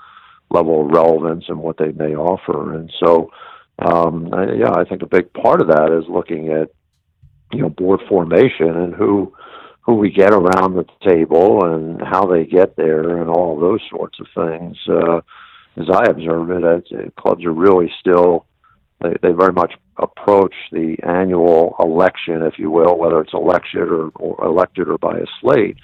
level 0.49 0.85
of 0.85 0.91
relevance 0.91 1.45
and 1.47 1.59
what 1.59 1.77
they 1.77 1.91
may 1.91 2.15
offer. 2.15 2.73
And 2.73 2.91
so, 2.99 3.31
um, 3.79 4.33
I, 4.33 4.53
yeah, 4.53 4.71
I 4.71 4.83
think 4.85 5.01
a 5.03 5.07
big 5.07 5.31
part 5.33 5.61
of 5.61 5.67
that 5.67 5.91
is 5.91 6.09
looking 6.09 6.49
at 6.49 6.69
you 7.53 7.61
know 7.61 7.69
board 7.69 8.01
formation 8.09 8.75
and 8.75 8.93
who 8.93 9.33
who 9.81 9.95
we 9.95 10.11
get 10.11 10.33
around 10.33 10.75
the 10.75 10.85
table 11.07 11.63
and 11.63 12.01
how 12.01 12.25
they 12.25 12.45
get 12.45 12.75
there 12.75 13.21
and 13.21 13.29
all 13.29 13.57
those 13.57 13.79
sorts 13.89 14.19
of 14.19 14.27
things. 14.35 14.77
Uh, 14.87 15.21
as 15.77 15.89
I 15.89 16.09
observe 16.09 16.51
it, 16.51 16.63
uh, 16.63 17.21
clubs 17.21 17.45
are 17.45 17.53
really 17.53 17.91
still 17.99 18.45
they, 19.01 19.13
they 19.21 19.31
very 19.31 19.53
much 19.53 19.73
approach 19.99 20.53
the 20.71 20.97
annual 21.03 21.75
election, 21.79 22.43
if 22.43 22.59
you 22.59 22.69
will, 22.69 22.97
whether 22.97 23.21
it's 23.21 23.33
elected 23.33 23.89
or, 23.89 24.09
or 24.15 24.43
elected 24.45 24.87
or 24.87 24.97
by 24.97 25.17
a 25.17 25.25
slate. 25.41 25.77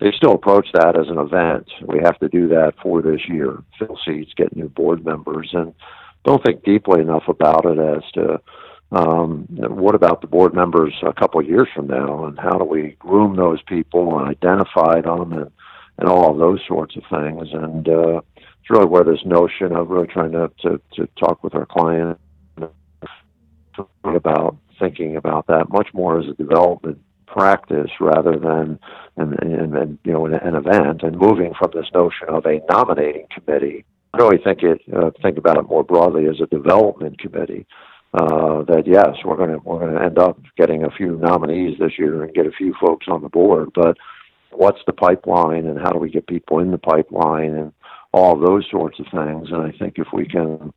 They 0.00 0.12
still 0.16 0.32
approach 0.32 0.68
that 0.74 0.98
as 0.98 1.08
an 1.08 1.18
event. 1.18 1.70
We 1.86 2.00
have 2.02 2.18
to 2.18 2.28
do 2.28 2.48
that 2.48 2.74
for 2.82 3.00
this 3.00 3.20
year, 3.28 3.62
fill 3.78 3.98
seats, 4.04 4.32
get 4.36 4.56
new 4.56 4.68
board 4.68 5.04
members, 5.04 5.50
and 5.52 5.72
don't 6.24 6.44
think 6.44 6.64
deeply 6.64 7.00
enough 7.00 7.24
about 7.28 7.64
it 7.64 7.78
as 7.78 8.02
to 8.12 8.40
um, 8.92 9.46
what 9.50 9.94
about 9.94 10.20
the 10.20 10.26
board 10.26 10.54
members 10.54 10.94
a 11.02 11.12
couple 11.12 11.40
of 11.40 11.48
years 11.48 11.68
from 11.74 11.86
now, 11.86 12.26
and 12.26 12.38
how 12.38 12.58
do 12.58 12.64
we 12.64 12.96
groom 12.98 13.36
those 13.36 13.62
people 13.62 14.18
and 14.18 14.28
identify 14.28 15.00
them, 15.00 15.32
and 15.32 15.50
and 15.98 16.08
all 16.08 16.32
of 16.32 16.38
those 16.38 16.60
sorts 16.66 16.96
of 16.96 17.02
things. 17.10 17.48
And 17.52 17.88
uh, 17.88 18.20
it's 18.36 18.70
really 18.70 18.86
where 18.86 19.04
this 19.04 19.24
notion 19.24 19.72
of 19.74 19.90
really 19.90 20.06
trying 20.06 20.32
to 20.32 20.50
to, 20.62 20.80
to 20.94 21.08
talk 21.18 21.42
with 21.42 21.54
our 21.54 21.66
client 21.66 22.18
about 24.04 24.56
thinking 24.78 25.16
about 25.16 25.46
that 25.46 25.68
much 25.70 25.88
more 25.94 26.18
as 26.18 26.26
a 26.28 26.34
development 26.34 26.98
practice 27.26 27.90
rather 28.00 28.38
than 28.38 28.78
and, 29.16 29.38
and, 29.42 29.76
and 29.76 29.98
you 30.04 30.12
know 30.12 30.26
an, 30.26 30.34
an 30.34 30.54
event 30.54 31.02
and 31.02 31.16
moving 31.16 31.52
from 31.58 31.70
this 31.74 31.86
notion 31.92 32.28
of 32.28 32.44
a 32.46 32.60
nominating 32.70 33.26
committee 33.34 33.84
I 34.12 34.18
really 34.18 34.38
think 34.42 34.62
it 34.62 34.80
uh, 34.94 35.10
think 35.22 35.38
about 35.38 35.58
it 35.58 35.68
more 35.68 35.82
broadly 35.82 36.26
as 36.26 36.40
a 36.40 36.46
development 36.46 37.18
committee 37.18 37.66
uh, 38.14 38.62
that 38.62 38.84
yes, 38.86 39.16
we're 39.24 39.36
going 39.36 39.50
to 39.50 39.58
we're 39.64 39.80
going 39.80 39.94
to 39.94 40.02
end 40.02 40.18
up 40.18 40.38
getting 40.56 40.84
a 40.84 40.90
few 40.90 41.16
nominees 41.16 41.78
this 41.80 41.98
year 41.98 42.22
and 42.22 42.32
get 42.32 42.46
a 42.46 42.52
few 42.52 42.72
folks 42.80 43.06
on 43.08 43.22
the 43.22 43.28
board. 43.28 43.70
But 43.74 43.96
what's 44.52 44.78
the 44.86 44.92
pipeline 44.92 45.66
and 45.66 45.80
how 45.80 45.90
do 45.90 45.98
we 45.98 46.10
get 46.10 46.28
people 46.28 46.60
in 46.60 46.70
the 46.70 46.78
pipeline 46.78 47.54
and 47.54 47.72
all 48.12 48.38
those 48.38 48.66
sorts 48.70 49.00
of 49.00 49.06
things? 49.06 49.48
And 49.50 49.62
I 49.62 49.72
think 49.76 49.94
if 49.98 50.06
we 50.12 50.26
can 50.26 50.72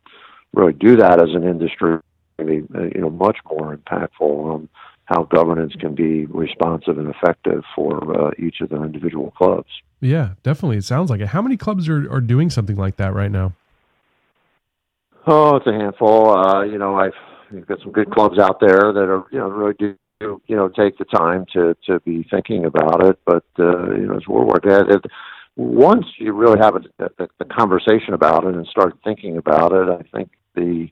really 0.53 0.73
do 0.73 0.95
that 0.95 1.21
as 1.21 1.29
an 1.35 1.43
industry, 1.43 1.99
you 2.39 2.91
know, 2.95 3.09
much 3.09 3.37
more 3.49 3.75
impactful 3.75 4.21
on 4.21 4.69
how 5.05 5.23
governance 5.23 5.73
can 5.79 5.95
be 5.95 6.25
responsive 6.25 6.97
and 6.97 7.09
effective 7.09 7.63
for 7.75 8.27
uh, 8.27 8.31
each 8.37 8.61
of 8.61 8.69
their 8.69 8.83
individual 8.83 9.31
clubs. 9.31 9.69
Yeah, 10.01 10.31
definitely. 10.43 10.77
It 10.77 10.83
sounds 10.83 11.09
like 11.09 11.21
it. 11.21 11.27
How 11.27 11.41
many 11.41 11.57
clubs 11.57 11.87
are, 11.89 12.11
are 12.11 12.21
doing 12.21 12.49
something 12.49 12.75
like 12.75 12.97
that 12.97 13.13
right 13.13 13.31
now? 13.31 13.53
Oh, 15.25 15.55
it's 15.55 15.67
a 15.67 15.71
handful. 15.71 16.37
Uh, 16.37 16.63
you 16.63 16.77
know, 16.77 16.95
I've 16.95 17.65
got 17.65 17.79
some 17.81 17.91
good 17.91 18.11
clubs 18.11 18.37
out 18.37 18.59
there 18.59 18.93
that 18.93 19.07
are, 19.09 19.25
you 19.31 19.39
know, 19.39 19.47
really 19.47 19.73
do, 19.79 19.95
you 20.19 20.55
know, 20.55 20.69
take 20.69 20.97
the 20.97 21.05
time 21.05 21.45
to 21.53 21.75
to 21.85 21.99
be 22.01 22.25
thinking 22.29 22.65
about 22.65 23.05
it. 23.05 23.19
But 23.25 23.43
uh, 23.59 23.91
you 23.91 24.07
know, 24.07 24.17
as 24.17 24.27
we're 24.27 24.45
working 24.45 24.71
it, 24.71 25.05
once 25.55 26.05
you 26.17 26.33
really 26.33 26.59
have 26.59 26.75
a, 26.75 26.81
the, 27.17 27.27
the 27.39 27.45
conversation 27.45 28.13
about 28.13 28.45
it 28.45 28.55
and 28.55 28.65
start 28.67 28.97
thinking 29.03 29.37
about 29.37 29.73
it, 29.73 29.89
I 29.89 30.03
think 30.15 30.29
the 30.55 30.89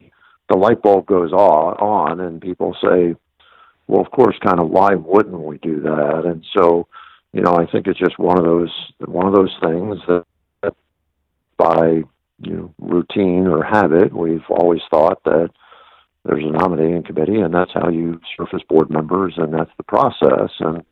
the 0.49 0.57
light 0.57 0.81
bulb 0.81 1.05
goes 1.05 1.31
on, 1.31 1.75
on, 1.77 2.19
and 2.19 2.41
people 2.41 2.75
say, 2.81 3.15
"Well, 3.87 4.01
of 4.01 4.11
course, 4.11 4.37
kind 4.43 4.59
of 4.59 4.69
why 4.69 4.95
wouldn't 4.95 5.41
we 5.41 5.57
do 5.57 5.81
that?" 5.81 6.23
And 6.25 6.45
so, 6.55 6.87
you 7.33 7.41
know, 7.41 7.55
I 7.55 7.65
think 7.65 7.87
it's 7.87 7.99
just 7.99 8.19
one 8.19 8.37
of 8.37 8.45
those 8.45 8.71
one 9.05 9.27
of 9.27 9.33
those 9.33 9.55
things 9.61 9.99
that, 10.07 10.25
that 10.61 10.75
by 11.57 12.03
you 12.41 12.53
know 12.53 12.73
routine 12.79 13.47
or 13.47 13.63
habit, 13.63 14.13
we've 14.13 14.49
always 14.49 14.81
thought 14.89 15.23
that 15.25 15.49
there's 16.25 16.43
a 16.43 16.51
nominating 16.51 17.03
committee, 17.03 17.39
and 17.39 17.53
that's 17.53 17.73
how 17.73 17.89
you 17.89 18.19
surface 18.37 18.63
board 18.67 18.89
members, 18.89 19.35
and 19.37 19.53
that's 19.53 19.71
the 19.77 19.83
process. 19.83 20.51
And 20.59 20.83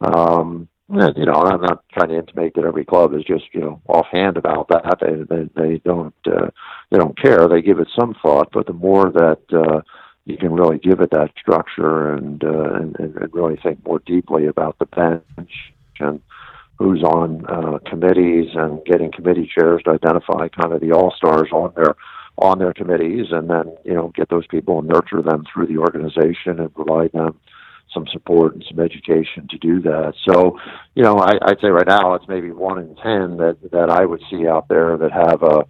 um, 0.00 0.68
and, 0.90 1.16
you 1.16 1.26
know, 1.26 1.34
I'm 1.34 1.60
not 1.60 1.84
trying 1.92 2.08
to 2.08 2.16
intimate 2.16 2.54
that 2.54 2.64
every 2.64 2.84
club 2.84 3.14
is 3.14 3.24
just 3.24 3.44
you 3.52 3.60
know 3.60 3.80
offhand 3.88 4.36
about 4.36 4.68
that. 4.68 4.98
They 5.00 5.36
they, 5.36 5.48
they 5.54 5.78
don't 5.84 6.14
uh, 6.26 6.50
they 6.90 6.98
don't 6.98 7.20
care. 7.20 7.46
They 7.46 7.62
give 7.62 7.78
it 7.78 7.88
some 7.98 8.14
thought, 8.22 8.50
but 8.52 8.66
the 8.66 8.72
more 8.72 9.10
that 9.10 9.40
uh, 9.52 9.82
you 10.24 10.36
can 10.36 10.52
really 10.52 10.78
give 10.78 11.00
it 11.00 11.10
that 11.10 11.32
structure 11.40 12.14
and, 12.14 12.42
uh, 12.42 12.74
and 12.74 12.96
and 12.98 13.34
really 13.34 13.56
think 13.62 13.84
more 13.86 14.00
deeply 14.00 14.46
about 14.46 14.78
the 14.78 14.86
bench 14.86 15.72
and 16.00 16.20
who's 16.78 17.02
on 17.02 17.44
uh, 17.46 17.78
committees 17.90 18.50
and 18.54 18.84
getting 18.84 19.10
committee 19.10 19.50
chairs 19.52 19.82
to 19.84 19.90
identify 19.90 20.48
kind 20.48 20.72
of 20.72 20.80
the 20.80 20.92
all 20.92 21.12
stars 21.16 21.48
on 21.52 21.72
their 21.74 21.96
on 22.38 22.58
their 22.58 22.72
committees 22.72 23.26
and 23.32 23.50
then 23.50 23.76
you 23.84 23.94
know 23.94 24.12
get 24.14 24.28
those 24.28 24.46
people 24.46 24.78
and 24.78 24.88
nurture 24.88 25.22
them 25.22 25.44
through 25.52 25.66
the 25.66 25.76
organization 25.76 26.60
and 26.60 26.72
provide 26.72 27.10
them 27.12 27.36
some 27.92 28.06
support 28.12 28.54
and 28.54 28.64
some 28.68 28.80
education 28.80 29.48
to 29.50 29.58
do 29.58 29.80
that. 29.82 30.14
So, 30.28 30.58
you 30.94 31.02
know, 31.02 31.18
I, 31.18 31.38
I'd 31.42 31.60
say 31.60 31.68
right 31.68 31.86
now 31.86 32.14
it's 32.14 32.28
maybe 32.28 32.50
one 32.50 32.78
in 32.78 32.94
ten 32.96 33.36
that 33.38 33.56
that 33.72 33.90
I 33.90 34.04
would 34.04 34.22
see 34.30 34.46
out 34.46 34.68
there 34.68 34.96
that 34.96 35.12
have 35.12 35.42
a, 35.42 35.64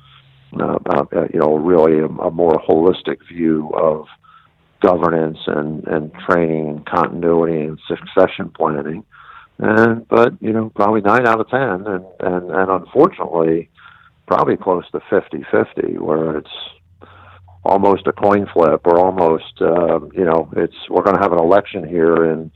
uh, 0.60 0.78
uh, 0.90 1.28
you 1.32 1.40
know, 1.40 1.56
really 1.56 1.98
a, 1.98 2.06
a 2.06 2.30
more 2.30 2.62
holistic 2.68 3.18
view 3.28 3.70
of 3.74 4.06
governance 4.80 5.38
and 5.46 5.86
and 5.86 6.12
training 6.26 6.68
and 6.68 6.86
continuity 6.86 7.62
and 7.62 7.78
succession 7.86 8.50
planning. 8.50 9.04
And 9.58 10.06
but 10.08 10.34
you 10.40 10.52
know, 10.52 10.70
probably 10.74 11.00
nine 11.00 11.26
out 11.26 11.40
of 11.40 11.48
ten, 11.48 11.86
and 11.86 12.04
and 12.20 12.50
and 12.50 12.70
unfortunately, 12.70 13.70
probably 14.26 14.56
close 14.56 14.84
to 14.92 15.00
50-50 15.10 15.98
where 15.98 16.36
it's 16.36 16.50
almost 17.64 18.06
a 18.06 18.12
coin 18.12 18.46
flip 18.52 18.86
or 18.86 18.98
almost 18.98 19.60
uh, 19.60 20.00
you 20.12 20.24
know 20.24 20.50
it's 20.56 20.76
we're 20.88 21.02
going 21.02 21.16
to 21.16 21.22
have 21.22 21.32
an 21.32 21.38
election 21.38 21.86
here 21.86 22.30
in 22.30 22.50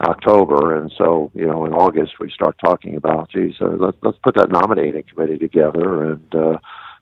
October. 0.00 0.76
And 0.76 0.92
so 0.96 1.30
you 1.34 1.46
know 1.46 1.64
in 1.64 1.72
August 1.72 2.14
we 2.20 2.30
start 2.30 2.56
talking 2.62 2.96
about 2.96 3.30
geez 3.30 3.54
uh, 3.60 3.76
let's 3.78 3.96
let's 4.02 4.18
put 4.22 4.34
that 4.36 4.50
nominating 4.50 5.04
committee 5.04 5.38
together 5.38 6.12
and 6.12 6.34
uh, 6.34 6.58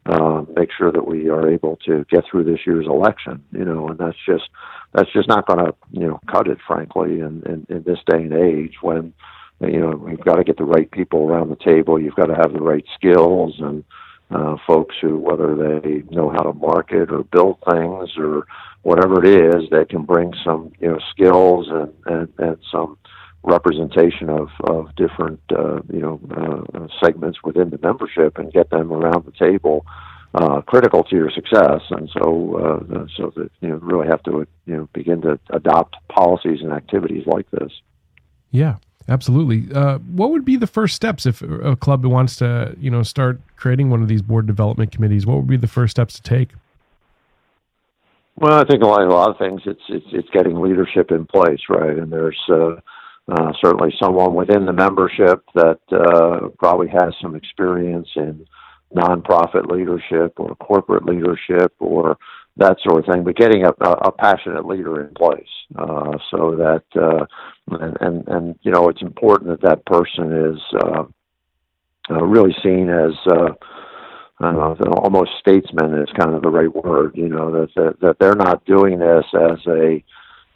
uh, 0.06 0.44
make 0.54 0.70
sure 0.76 0.92
that 0.92 1.06
we 1.06 1.28
are 1.28 1.48
able 1.48 1.76
to 1.84 2.04
get 2.10 2.24
through 2.30 2.44
this 2.44 2.60
year's 2.66 2.86
election 2.86 3.42
you 3.52 3.64
know 3.64 3.88
and 3.88 3.98
that's 3.98 4.18
just 4.24 4.48
that's 4.92 5.12
just 5.12 5.28
not 5.28 5.46
going 5.46 5.64
to 5.64 5.74
you 5.90 6.06
know 6.06 6.20
cut 6.30 6.46
it 6.46 6.58
frankly 6.66 7.20
in, 7.20 7.42
in 7.46 7.66
in 7.68 7.82
this 7.84 7.98
day 8.06 8.22
and 8.22 8.32
age 8.32 8.76
when 8.82 9.12
you 9.60 9.80
know 9.80 9.90
we've 9.90 10.24
got 10.24 10.36
to 10.36 10.44
get 10.44 10.56
the 10.56 10.64
right 10.64 10.90
people 10.90 11.24
around 11.24 11.48
the 11.48 11.56
table. 11.56 12.00
You've 12.00 12.14
got 12.14 12.26
to 12.26 12.34
have 12.34 12.52
the 12.52 12.60
right 12.60 12.84
skills 12.94 13.54
and 13.58 13.84
uh, 14.30 14.56
folks 14.66 14.96
who, 15.00 15.18
whether 15.18 15.54
they 15.54 16.02
know 16.10 16.30
how 16.30 16.42
to 16.42 16.52
market 16.52 17.12
or 17.12 17.22
build 17.24 17.58
things 17.70 18.10
or 18.16 18.46
whatever 18.82 19.24
it 19.24 19.54
is, 19.54 19.70
they 19.70 19.84
can 19.84 20.02
bring 20.02 20.32
some 20.44 20.72
you 20.80 20.88
know 20.88 20.98
skills 21.10 21.68
and 21.70 21.92
and, 22.06 22.32
and 22.38 22.56
some 22.70 22.98
representation 23.42 24.28
of 24.28 24.48
of 24.64 24.94
different 24.96 25.40
uh, 25.50 25.80
you 25.92 26.00
know 26.00 26.20
uh, 26.74 26.86
segments 27.04 27.42
within 27.44 27.70
the 27.70 27.78
membership 27.78 28.38
and 28.38 28.52
get 28.52 28.70
them 28.70 28.92
around 28.92 29.24
the 29.24 29.32
table. 29.32 29.86
Uh, 30.34 30.60
critical 30.60 31.02
to 31.02 31.16
your 31.16 31.30
success, 31.30 31.80
and 31.90 32.10
so 32.12 32.56
uh, 32.58 33.06
so 33.16 33.32
that 33.36 33.50
you 33.60 33.68
know 33.68 33.76
really 33.76 34.06
have 34.06 34.22
to 34.22 34.46
you 34.66 34.76
know 34.76 34.88
begin 34.92 35.20
to 35.22 35.38
adopt 35.50 35.96
policies 36.08 36.60
and 36.62 36.72
activities 36.72 37.26
like 37.26 37.50
this. 37.52 37.72
Yeah, 38.50 38.76
Absolutely. 39.08 39.72
Uh, 39.72 39.98
what 39.98 40.30
would 40.30 40.44
be 40.44 40.56
the 40.56 40.66
first 40.66 40.96
steps 40.96 41.26
if 41.26 41.40
a 41.40 41.76
club 41.76 42.04
wants 42.04 42.36
to, 42.36 42.74
you 42.80 42.90
know, 42.90 43.02
start 43.02 43.40
creating 43.56 43.90
one 43.90 44.02
of 44.02 44.08
these 44.08 44.22
board 44.22 44.46
development 44.46 44.92
committees? 44.92 45.26
What 45.26 45.38
would 45.38 45.46
be 45.46 45.56
the 45.56 45.66
first 45.66 45.92
steps 45.92 46.14
to 46.14 46.22
take? 46.22 46.50
Well, 48.38 48.60
I 48.60 48.64
think 48.64 48.82
a 48.82 48.86
lot, 48.86 49.00
a 49.00 49.06
lot 49.06 49.30
of 49.30 49.38
things. 49.38 49.62
It's, 49.64 49.80
it's 49.88 50.06
it's 50.12 50.28
getting 50.30 50.60
leadership 50.60 51.10
in 51.10 51.24
place, 51.24 51.60
right? 51.70 51.96
And 51.96 52.12
there's 52.12 52.38
uh, 52.50 52.76
uh, 53.28 53.52
certainly 53.62 53.94
someone 54.00 54.34
within 54.34 54.66
the 54.66 54.72
membership 54.72 55.42
that 55.54 55.80
uh, 55.90 56.48
probably 56.58 56.88
has 56.88 57.14
some 57.20 57.34
experience 57.34 58.08
in 58.14 58.46
nonprofit 58.94 59.70
leadership 59.70 60.34
or 60.38 60.54
corporate 60.56 61.06
leadership 61.06 61.72
or 61.78 62.18
that 62.58 62.76
sort 62.82 63.00
of 63.00 63.12
thing, 63.12 63.24
but 63.24 63.36
getting 63.36 63.64
a, 63.64 63.70
a 63.80 64.12
passionate 64.12 64.66
leader 64.66 65.02
in 65.02 65.12
place 65.14 65.44
uh, 65.76 66.16
so 66.30 66.56
that 66.56 66.84
uh, 66.94 67.26
and, 67.78 67.96
and 68.00 68.28
and 68.28 68.58
you 68.62 68.70
know 68.70 68.88
it's 68.88 69.02
important 69.02 69.50
that 69.50 69.68
that 69.68 69.84
person 69.86 70.54
is 70.54 70.60
uh, 70.80 71.04
uh, 72.10 72.24
really 72.24 72.54
seen 72.62 72.88
as 72.88 73.12
uh, 73.26 73.52
I 74.38 74.52
don't 74.52 74.80
know, 74.80 74.92
almost 74.92 75.30
statesman 75.40 75.94
is 75.94 76.08
kind 76.18 76.34
of 76.34 76.42
the 76.42 76.50
right 76.50 76.74
word. 76.74 77.12
You 77.14 77.28
know 77.28 77.50
that 77.52 77.74
that, 77.76 78.00
that 78.00 78.18
they're 78.18 78.34
not 78.34 78.64
doing 78.64 78.98
this 78.98 79.24
as 79.34 79.58
a 79.66 80.02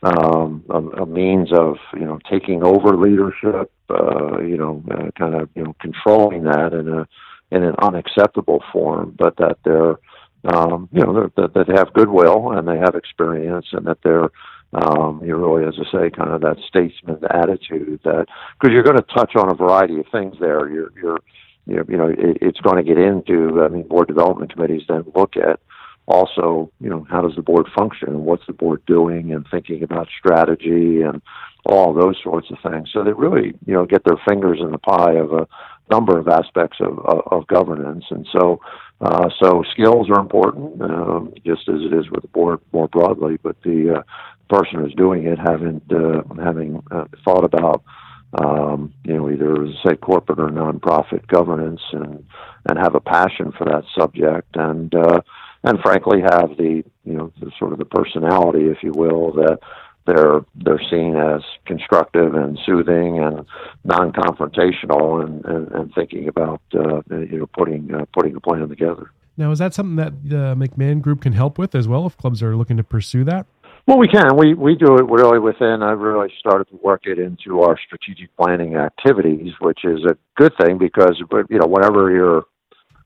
um, 0.02 0.64
a, 0.70 0.78
a 1.02 1.06
means 1.06 1.52
of 1.52 1.76
you 1.94 2.04
know 2.04 2.18
taking 2.30 2.62
over 2.62 2.96
leadership, 2.96 3.70
uh, 3.88 4.40
you 4.40 4.56
know, 4.56 4.82
uh, 4.90 5.10
kind 5.18 5.34
of 5.34 5.48
you 5.54 5.64
know 5.64 5.74
controlling 5.80 6.44
that 6.44 6.72
in 6.72 6.88
a 6.88 7.08
in 7.50 7.64
an 7.64 7.74
unacceptable 7.80 8.62
form, 8.72 9.14
but 9.18 9.36
that 9.38 9.58
they're 9.64 9.96
um, 10.44 10.88
you 10.92 11.02
know, 11.02 11.30
that, 11.36 11.52
that 11.54 11.66
they 11.66 11.74
have 11.74 11.92
goodwill 11.92 12.52
and 12.52 12.66
they 12.66 12.78
have 12.78 12.94
experience 12.94 13.66
and 13.72 13.86
that 13.86 13.98
they're, 14.02 14.30
um, 14.72 15.20
you 15.24 15.36
really, 15.36 15.66
as 15.66 15.74
I 15.78 15.90
say, 15.90 16.10
kind 16.10 16.30
of 16.30 16.40
that 16.42 16.56
statesman 16.66 17.18
attitude 17.28 18.00
that, 18.04 18.26
because 18.58 18.72
you're 18.72 18.84
going 18.84 18.96
to 18.96 19.14
touch 19.14 19.36
on 19.36 19.50
a 19.50 19.54
variety 19.54 19.98
of 19.98 20.06
things 20.10 20.36
there. 20.40 20.68
You're, 20.70 20.92
you're, 21.00 21.18
you 21.66 21.96
know, 21.96 22.08
it, 22.08 22.38
it's 22.40 22.60
going 22.60 22.76
to 22.76 22.82
get 22.82 22.98
into, 22.98 23.62
I 23.62 23.68
mean, 23.68 23.86
board 23.86 24.08
development 24.08 24.52
committees 24.52 24.82
then 24.88 25.04
look 25.14 25.36
at 25.36 25.60
also, 26.06 26.70
you 26.80 26.90
know, 26.90 27.06
how 27.08 27.20
does 27.20 27.36
the 27.36 27.42
board 27.42 27.66
function 27.76 28.08
and 28.08 28.24
what's 28.24 28.46
the 28.46 28.52
board 28.52 28.82
doing 28.86 29.32
and 29.32 29.46
thinking 29.50 29.82
about 29.82 30.08
strategy 30.18 31.02
and 31.02 31.22
all 31.66 31.92
those 31.92 32.16
sorts 32.22 32.48
of 32.50 32.58
things. 32.62 32.88
So 32.92 33.04
they 33.04 33.12
really, 33.12 33.54
you 33.66 33.74
know, 33.74 33.86
get 33.86 34.04
their 34.04 34.18
fingers 34.28 34.58
in 34.60 34.72
the 34.72 34.78
pie 34.78 35.14
of 35.14 35.32
a 35.32 35.46
number 35.90 36.18
of 36.18 36.26
aspects 36.26 36.78
of, 36.80 36.98
of, 37.00 37.20
of 37.30 37.46
governance. 37.46 38.04
And 38.10 38.26
so, 38.32 38.60
uh, 39.00 39.28
so 39.42 39.62
skills 39.70 40.08
are 40.10 40.20
important, 40.20 40.82
um, 40.82 41.32
just 41.44 41.68
as 41.68 41.80
it 41.82 41.92
is 41.92 42.10
with 42.10 42.22
the 42.22 42.28
board 42.28 42.60
more 42.72 42.88
broadly. 42.88 43.38
But 43.42 43.56
the 43.62 43.98
uh, 43.98 44.02
person 44.48 44.80
who's 44.80 44.94
doing 44.94 45.26
it 45.26 45.38
having 45.38 45.80
uh, 45.90 46.22
having 46.42 46.82
uh, 46.90 47.04
thought 47.24 47.44
about, 47.44 47.82
um, 48.34 48.92
you 49.04 49.14
know, 49.14 49.30
either 49.30 49.66
say 49.84 49.96
corporate 49.96 50.38
or 50.38 50.48
nonprofit 50.48 51.26
governance, 51.26 51.80
and 51.92 52.24
and 52.68 52.78
have 52.78 52.94
a 52.94 53.00
passion 53.00 53.52
for 53.52 53.64
that 53.64 53.84
subject, 53.98 54.54
and 54.54 54.94
uh, 54.94 55.20
and 55.64 55.80
frankly 55.80 56.20
have 56.20 56.56
the 56.56 56.84
you 57.04 57.14
know 57.14 57.32
the 57.40 57.50
sort 57.58 57.72
of 57.72 57.78
the 57.78 57.84
personality, 57.84 58.66
if 58.66 58.82
you 58.82 58.92
will, 58.92 59.32
that 59.32 59.58
they're 60.06 60.40
they're 60.54 60.82
seen 60.90 61.16
as 61.16 61.42
constructive 61.66 62.34
and 62.34 62.58
soothing 62.64 63.18
and 63.18 63.44
non-confrontational 63.84 65.24
and, 65.24 65.44
and, 65.44 65.70
and 65.72 65.94
thinking 65.94 66.28
about 66.28 66.60
uh, 66.74 67.00
you 67.10 67.38
know 67.38 67.46
putting 67.46 67.92
uh, 67.94 68.04
putting 68.12 68.36
a 68.36 68.40
plan 68.40 68.68
together. 68.68 69.10
Now, 69.36 69.50
is 69.52 69.58
that 69.58 69.72
something 69.72 69.96
that 69.96 70.28
the 70.28 70.54
McMahon 70.54 71.00
Group 71.00 71.22
can 71.22 71.32
help 71.32 71.56
with 71.56 71.74
as 71.74 71.88
well 71.88 72.06
if 72.06 72.16
clubs 72.16 72.42
are 72.42 72.56
looking 72.56 72.76
to 72.76 72.84
pursue 72.84 73.24
that? 73.24 73.46
Well, 73.90 73.98
we 73.98 74.06
can. 74.06 74.36
We 74.36 74.54
we 74.54 74.76
do 74.76 74.98
it 74.98 75.10
really 75.10 75.40
within. 75.40 75.82
I've 75.82 75.98
really 75.98 76.32
started 76.38 76.68
to 76.68 76.76
work 76.76 77.06
it 77.06 77.18
into 77.18 77.62
our 77.62 77.76
strategic 77.76 78.30
planning 78.36 78.76
activities, 78.76 79.54
which 79.58 79.80
is 79.82 80.04
a 80.04 80.16
good 80.36 80.52
thing 80.62 80.78
because 80.78 81.18
you 81.18 81.58
know 81.58 81.66
whenever 81.66 82.08
you're 82.12 82.44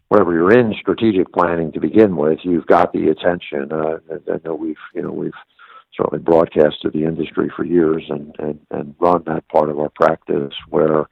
whenever 0.09 0.35
you're 0.35 0.53
in 0.53 0.75
strategic 0.79 1.33
planning 1.33 1.73
to 1.73 1.81
begin 1.81 2.17
with, 2.17 2.41
you've 2.43 2.67
got 2.67 2.93
the 2.93 3.09
attention. 3.09 3.73
Uh, 3.73 3.97
I 4.31 4.41
know 4.45 4.55
we've 4.55 4.77
you 4.95 5.01
know 5.01 5.11
we've 5.11 5.33
certainly 5.97 6.23
broadcast 6.23 6.83
to 6.83 6.91
the 6.91 7.05
industry 7.05 7.51
for 7.57 7.65
years 7.65 8.03
and, 8.11 8.37
and, 8.39 8.61
and 8.71 8.95
run 9.01 9.23
that 9.25 9.49
part 9.49 9.71
of 9.71 9.79
our 9.79 9.89
practice 9.89 10.53
where 10.69 11.07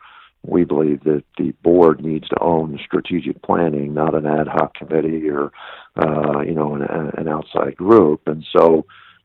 we 0.44 0.64
believe 0.64 1.02
that 1.04 1.22
the 1.38 1.52
board 1.62 2.04
needs 2.04 2.28
to 2.28 2.38
own 2.42 2.78
strategic 2.84 3.40
planning, 3.42 3.94
not 3.94 4.14
an 4.14 4.26
ad 4.26 4.48
hoc 4.48 4.74
committee 4.74 5.30
or 5.30 5.50
uh, 5.96 6.40
you 6.40 6.54
know 6.54 6.74
an, 6.74 6.82
an 7.16 7.26
outside 7.26 7.74
group. 7.74 8.20
And 8.26 8.44
so, 8.54 8.84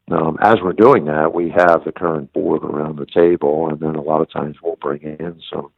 um, 0.09 0.37
as 0.41 0.55
we're 0.63 0.73
doing 0.73 1.05
that, 1.05 1.33
we 1.33 1.49
have 1.49 1.83
the 1.85 1.91
current 1.91 2.31
board 2.31 2.63
around 2.63 2.97
the 2.97 3.05
table, 3.05 3.69
and 3.69 3.79
then 3.79 3.95
a 3.95 4.01
lot 4.01 4.21
of 4.21 4.31
times 4.31 4.55
we'll 4.63 4.77
bring 4.77 5.01
in 5.01 5.41
some 5.51 5.71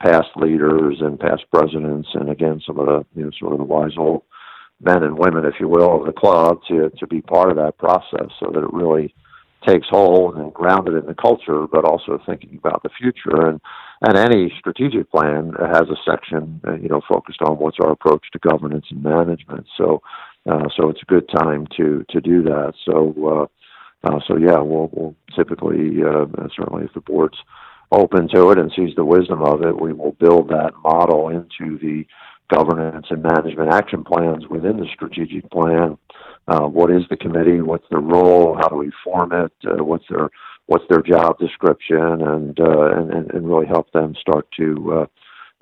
past 0.00 0.28
leaders 0.36 0.98
and 1.00 1.18
past 1.18 1.44
presidents, 1.52 2.08
and 2.14 2.30
again 2.30 2.60
some 2.66 2.78
of 2.78 2.86
the 2.86 3.04
you 3.16 3.24
know 3.24 3.30
sort 3.38 3.52
of 3.52 3.58
the 3.58 3.64
wise 3.64 3.96
old 3.96 4.22
men 4.80 5.02
and 5.02 5.18
women, 5.18 5.44
if 5.44 5.54
you 5.58 5.68
will, 5.68 6.00
of 6.00 6.06
the 6.06 6.12
club 6.12 6.60
to 6.68 6.90
to 6.98 7.06
be 7.06 7.20
part 7.20 7.50
of 7.50 7.56
that 7.56 7.78
process, 7.78 8.30
so 8.38 8.50
that 8.52 8.62
it 8.62 8.72
really 8.72 9.12
takes 9.66 9.88
hold 9.88 10.36
and 10.36 10.52
grounded 10.52 10.94
in 10.94 11.06
the 11.06 11.14
culture, 11.14 11.66
but 11.66 11.84
also 11.84 12.20
thinking 12.26 12.56
about 12.58 12.82
the 12.82 12.90
future. 12.90 13.48
And 13.48 13.60
and 14.02 14.16
any 14.16 14.52
strategic 14.58 15.10
plan 15.10 15.52
has 15.58 15.88
a 15.88 15.96
section, 16.08 16.60
uh, 16.66 16.74
you 16.74 16.88
know, 16.88 17.00
focused 17.08 17.42
on 17.42 17.58
what's 17.58 17.78
our 17.82 17.90
approach 17.90 18.26
to 18.32 18.38
governance 18.38 18.86
and 18.90 19.02
management. 19.02 19.66
So 19.76 20.02
uh, 20.46 20.68
so 20.76 20.90
it's 20.90 21.02
a 21.02 21.06
good 21.06 21.28
time 21.28 21.66
to 21.76 22.04
to 22.10 22.20
do 22.20 22.42
that. 22.42 22.74
So 22.84 23.14
uh, 23.26 23.46
uh, 24.04 24.20
so 24.26 24.36
yeah, 24.36 24.58
we'll, 24.58 24.90
we'll 24.92 25.16
typically 25.34 26.02
uh, 26.02 26.26
certainly 26.56 26.84
if 26.84 26.92
the 26.94 27.00
board's 27.00 27.38
open 27.90 28.28
to 28.28 28.50
it 28.50 28.58
and 28.58 28.72
sees 28.74 28.94
the 28.96 29.04
wisdom 29.04 29.42
of 29.42 29.62
it, 29.62 29.80
we 29.80 29.92
will 29.92 30.12
build 30.12 30.48
that 30.48 30.72
model 30.82 31.28
into 31.28 31.78
the 31.78 32.04
governance 32.50 33.06
and 33.10 33.22
management 33.22 33.72
action 33.72 34.04
plans 34.04 34.46
within 34.48 34.76
the 34.78 34.86
strategic 34.92 35.48
plan. 35.50 35.96
Uh, 36.46 36.66
what 36.66 36.90
is 36.90 37.02
the 37.08 37.16
committee? 37.16 37.60
What's 37.60 37.88
their 37.90 38.00
role? 38.00 38.54
How 38.54 38.68
do 38.68 38.76
we 38.76 38.92
form 39.02 39.32
it? 39.32 39.52
Uh, 39.66 39.82
what's 39.82 40.04
their 40.10 40.28
what's 40.66 40.84
their 40.88 41.02
job 41.02 41.38
description? 41.38 41.96
And 41.96 42.58
uh, 42.60 42.96
and, 42.96 43.30
and 43.30 43.48
really 43.48 43.66
help 43.66 43.90
them 43.92 44.14
start 44.20 44.46
to 44.58 44.92
uh, 44.92 45.06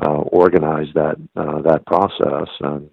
uh, 0.04 0.22
organize 0.32 0.88
that 0.94 1.16
uh, 1.36 1.62
that 1.62 1.86
process. 1.86 2.48
And 2.60 2.90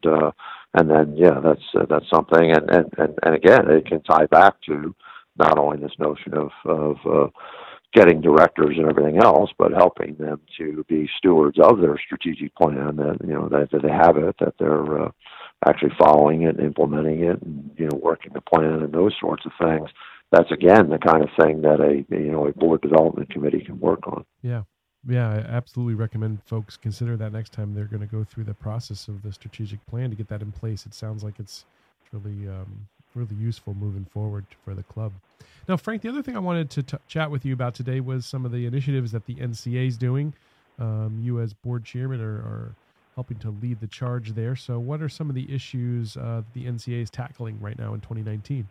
and 0.76 0.90
then 0.90 1.18
yeah, 1.18 1.40
that's 1.44 1.88
that's 1.90 2.10
something. 2.14 2.52
And, 2.52 2.70
and 2.70 2.94
and 2.98 3.20
and 3.24 3.36
again, 3.36 3.70
it 3.72 3.88
can 3.88 4.04
tie 4.04 4.28
back 4.28 4.62
to 4.68 4.94
not 5.38 5.58
only 5.58 5.78
this 5.78 5.98
notion 6.00 6.34
of 6.34 6.52
of 6.66 7.32
getting 7.94 8.22
directors 8.22 8.78
and 8.78 8.88
everything 8.88 9.18
else, 9.18 9.52
but 9.58 9.72
helping 9.72 10.16
them 10.16 10.40
to 10.58 10.86
be 10.88 11.10
stewards 11.18 11.58
of 11.60 11.80
their 11.80 11.98
strategic 11.98 12.56
plan. 12.56 12.96
That 12.98 13.18
you 13.22 13.34
know 13.34 13.50
that, 13.50 13.70
that 13.72 13.82
they 13.82 13.92
have 13.92 14.18
it, 14.18 14.36
that 14.40 14.56
they're 14.60 15.06
uh, 15.06 15.12
actually 15.68 15.94
following 15.98 16.44
it, 16.44 16.58
and 16.58 16.66
implementing 16.66 17.24
it, 17.24 17.42
and 17.42 17.72
you 17.78 17.86
know 17.86 18.00
working 18.02 18.34
the 18.34 18.42
plan 18.42 18.84
and 18.84 18.94
those 18.94 19.14
sorts 19.20 19.46
of 19.46 19.52
things. 19.60 19.90
That's 20.32 20.52
again 20.52 20.90
the 20.90 21.00
kind 21.00 21.24
of 21.24 21.30
thing 21.40 21.62
that 21.64 21.82
a 21.82 22.06
you 22.16 22.32
know 22.32 22.48
a 22.48 22.54
board 22.54 22.82
development 22.82 23.30
committee 23.32 23.62
can 23.62 23.80
work 23.80 24.08
on. 24.08 24.26
Yeah. 24.42 24.64
Yeah, 25.08 25.30
I 25.30 25.38
absolutely 25.38 25.94
recommend 25.94 26.44
folks 26.46 26.76
consider 26.76 27.16
that 27.16 27.32
next 27.32 27.54
time 27.54 27.74
they're 27.74 27.86
going 27.86 28.02
to 28.02 28.06
go 28.06 28.26
through 28.26 28.44
the 28.44 28.54
process 28.54 29.08
of 29.08 29.22
the 29.22 29.32
strategic 29.32 29.84
plan 29.88 30.10
to 30.10 30.16
get 30.18 30.28
that 30.28 30.42
in 30.42 30.52
place. 30.52 30.86
It 30.86 30.94
sounds 30.94 31.24
like 31.24 31.40
it's 31.40 31.64
really 32.12 32.50
um, 32.50 32.86
really 33.16 33.36
useful 33.36 33.74
moving 33.74 34.06
forward 34.06 34.46
for 34.64 34.74
the 34.74 34.84
club. 34.84 35.14
Now, 35.68 35.78
Frank, 35.78 36.02
the 36.02 36.10
other 36.10 36.24
thing 36.24 36.36
I 36.36 36.40
wanted 36.40 36.70
to 36.72 36.84
t- 36.84 36.98
chat 37.08 37.30
with 37.30 37.46
you 37.46 37.54
about 37.54 37.76
today 37.76 38.00
was 38.00 38.26
some 38.26 38.46
of 38.46 38.52
the 38.52 38.66
initiatives 38.66 39.12
that 39.12 39.26
the 39.26 39.36
NCA 39.36 39.88
is 39.88 39.98
doing. 39.98 40.34
Um, 40.80 41.20
you, 41.22 41.42
as 41.42 41.54
board 41.54 41.84
chairman, 41.84 42.22
are, 42.22 42.38
are, 42.38 42.76
helping 43.16 43.38
to 43.38 43.50
lead 43.62 43.82
the 43.82 43.88
charge 43.88 44.34
there. 44.34 44.56
So, 44.56 44.80
what 44.80 45.02
are 45.02 45.10
some 45.10 45.28
of 45.28 45.36
the 45.36 45.54
issues 45.54 46.16
uh, 46.16 46.42
the 46.54 46.66
NCA 46.66 47.02
is 47.02 47.10
tackling 47.10 47.60
right 47.60 47.78
now 47.78 47.94
in 47.94 48.00
2019? 48.00 48.66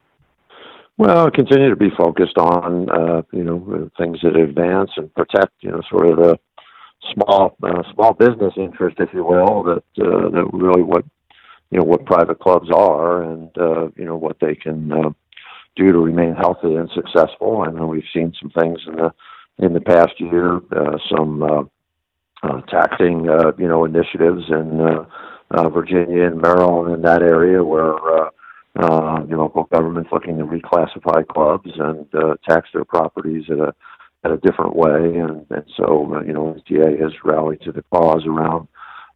Well, 0.96 1.31
continue 1.31 1.68
to 1.68 1.77
be 1.77 1.90
focused 1.96 2.38
on 2.38 2.88
uh, 2.88 3.22
you 3.33 3.44
know 3.44 3.90
things 3.98 4.18
that 4.22 4.37
advance 4.37 4.90
and 4.96 5.14
protect 5.14 5.53
you 5.61 5.70
know 5.70 5.83
sort 5.90 6.09
of 6.11 6.16
the 6.16 6.38
small 7.12 7.57
uh, 7.62 7.83
small 7.94 8.14
business 8.14 8.55
interest, 8.57 8.96
if 8.98 9.11
you 9.12 9.24
will, 9.24 9.62
that 9.64 10.05
uh, 10.05 10.31
that 10.31 10.48
really 10.53 10.83
what 10.83 11.05
you 11.70 11.78
know 11.78 11.85
what 11.85 12.07
private 12.07 12.38
clubs 12.40 12.70
are 12.74 13.22
and 13.22 13.50
uh, 13.59 13.88
you 13.96 14.04
know 14.04 14.16
what 14.16 14.38
they 14.40 14.54
can 14.54 14.92
uh, 14.92 15.11
do 15.76 15.92
to 15.92 15.98
remain 15.98 16.35
healthy 16.35 16.74
and 16.74 16.90
successful. 16.94 17.64
Know 17.70 17.87
we've 17.87 18.02
seen 18.12 18.33
some 18.40 18.50
things 18.50 18.81
in 18.87 18.96
the 18.96 19.12
in 19.59 19.72
the 19.74 19.81
past 19.81 20.18
year, 20.18 20.57
uh, 20.57 20.98
some 21.14 21.42
uh, 21.42 21.62
uh, 22.42 22.61
taxing 22.62 23.28
uh, 23.28 23.52
you 23.59 23.68
know 23.68 23.85
initiatives 23.85 24.44
in 24.48 24.81
uh, 24.81 25.04
uh, 25.50 25.68
Virginia 25.68 26.24
and 26.24 26.40
Maryland 26.40 26.94
in 26.94 27.02
that 27.02 27.22
area 27.22 27.62
where 27.62 27.94
uh, 27.94 28.31
uh, 28.76 29.18
know 29.26 29.42
local 29.42 29.64
governments 29.64 30.11
looking 30.12 30.38
to 30.38 30.44
reclassify 30.44 31.26
clubs 31.26 31.70
and 31.78 32.07
uh, 32.14 32.35
tax 32.48 32.68
their 32.72 32.85
properties 32.85 33.44
at 33.50 33.59
a 33.59 33.74
at 34.24 34.31
a 34.33 34.37
different 34.38 34.74
way, 34.74 35.18
and 35.18 35.46
and 35.50 35.64
so 35.76 36.14
uh, 36.14 36.20
you 36.22 36.33
know 36.33 36.54
NCA 36.54 37.00
has 37.00 37.12
rallied 37.24 37.61
to 37.62 37.72
the 37.72 37.85
cause 37.92 38.24
around 38.26 38.68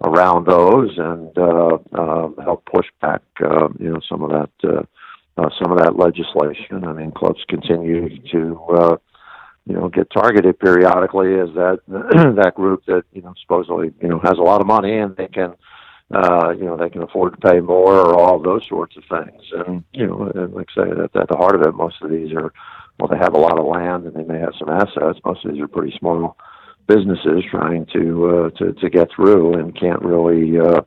around 0.04 0.46
those 0.46 0.98
and 0.98 1.36
uh, 1.38 1.78
uh, 1.92 2.28
help 2.42 2.64
push 2.66 2.86
back, 3.00 3.22
uh, 3.44 3.68
you 3.78 3.90
know, 3.90 4.00
some 4.08 4.22
of 4.22 4.30
that 4.30 4.50
uh, 4.68 4.82
uh, 5.38 5.48
some 5.60 5.72
of 5.72 5.78
that 5.78 5.96
legislation. 5.96 6.84
I 6.84 6.92
mean, 6.92 7.10
clubs 7.12 7.42
continue 7.48 8.08
to, 8.32 8.60
uh, 8.76 8.96
you 9.66 9.74
know, 9.74 9.88
get 9.88 10.10
targeted 10.10 10.58
periodically 10.58 11.38
as 11.38 11.48
that 11.54 11.80
that 11.88 12.54
group 12.54 12.84
that 12.86 13.04
you 13.12 13.22
know 13.22 13.34
supposedly 13.40 13.92
you 14.02 14.08
know 14.08 14.18
has 14.20 14.38
a 14.38 14.42
lot 14.42 14.60
of 14.60 14.66
money 14.66 14.98
and 14.98 15.16
they 15.16 15.28
can. 15.28 15.54
Uh, 16.14 16.50
you 16.50 16.64
know, 16.64 16.76
they 16.76 16.90
can 16.90 17.02
afford 17.02 17.32
to 17.32 17.48
pay 17.48 17.58
more 17.60 17.94
or 17.94 18.14
all 18.14 18.38
those 18.38 18.68
sorts 18.68 18.98
of 18.98 19.04
things. 19.08 19.42
And, 19.66 19.82
you 19.94 20.06
know, 20.06 20.30
and 20.34 20.52
like 20.52 20.68
I 20.76 20.84
say, 20.84 20.90
at, 20.90 21.16
at 21.16 21.28
the 21.30 21.38
heart 21.38 21.54
of 21.54 21.62
it, 21.62 21.74
most 21.74 22.02
of 22.02 22.10
these 22.10 22.34
are, 22.34 22.52
well, 23.00 23.08
they 23.08 23.16
have 23.16 23.32
a 23.32 23.38
lot 23.38 23.58
of 23.58 23.64
land 23.64 24.04
and 24.04 24.14
they 24.14 24.22
may 24.22 24.38
have 24.38 24.52
some 24.58 24.68
assets. 24.68 25.20
Most 25.24 25.42
of 25.46 25.52
these 25.54 25.62
are 25.62 25.68
pretty 25.68 25.96
small 25.98 26.36
businesses 26.94 27.44
trying 27.50 27.86
to 27.86 28.28
uh, 28.28 28.50
to 28.58 28.72
to 28.74 28.90
get 28.90 29.08
through 29.14 29.54
and 29.54 29.78
can't 29.78 30.02
really 30.02 30.58
uh, 30.58 30.82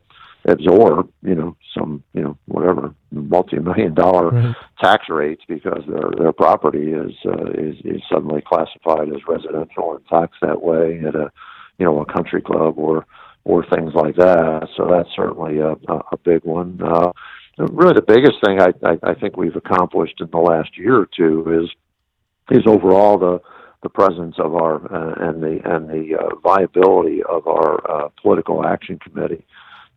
absorb 0.46 1.10
you 1.24 1.36
know 1.36 1.56
some 1.78 2.04
you 2.14 2.22
know 2.22 2.38
whatever 2.46 2.94
multi-million 3.12 3.94
dollar 3.94 4.30
right. 4.30 4.56
tax 4.80 5.06
rates 5.10 5.42
because 5.48 5.84
their 5.88 6.12
their 6.18 6.34
property 6.34 6.92
is 6.92 7.14
uh, 7.26 7.52
is 7.52 7.76
is 7.84 8.02
suddenly 8.12 8.42
classified 8.42 9.10
as 9.10 9.28
residential 9.28 9.96
and 9.96 10.06
taxed 10.08 10.40
that 10.42 10.62
way 10.62 11.02
at 11.08 11.16
a 11.16 11.32
you 11.78 11.86
know 11.86 12.02
a 12.02 12.14
country 12.14 12.42
club 12.42 12.78
or 12.78 13.06
or 13.44 13.64
things 13.66 13.94
like 13.94 14.16
that. 14.16 14.68
So 14.76 14.88
that's 14.90 15.10
certainly 15.16 15.60
a 15.60 15.72
a, 15.88 16.02
a 16.12 16.18
big 16.24 16.44
one. 16.44 16.80
Uh, 16.82 17.12
really, 17.58 17.94
the 17.94 18.02
biggest 18.02 18.38
thing 18.46 18.60
I, 18.62 18.74
I 18.84 19.12
I 19.12 19.14
think 19.16 19.38
we've 19.38 19.56
accomplished 19.56 20.22
in 20.22 20.30
the 20.32 20.38
last 20.38 20.78
year 20.78 20.96
or 20.98 21.10
two 21.18 21.64
is 21.64 22.58
is 22.58 22.68
overall 22.68 23.18
the 23.18 23.40
the 23.86 23.90
presence 23.90 24.36
of 24.40 24.56
our 24.56 24.76
uh, 24.92 25.30
and 25.30 25.44
the 25.44 25.60
and 25.64 25.88
the 25.88 26.18
uh, 26.18 26.36
viability 26.44 27.22
of 27.22 27.46
our 27.46 27.72
uh, 27.90 28.10
political 28.20 28.66
action 28.66 28.98
committee. 28.98 29.46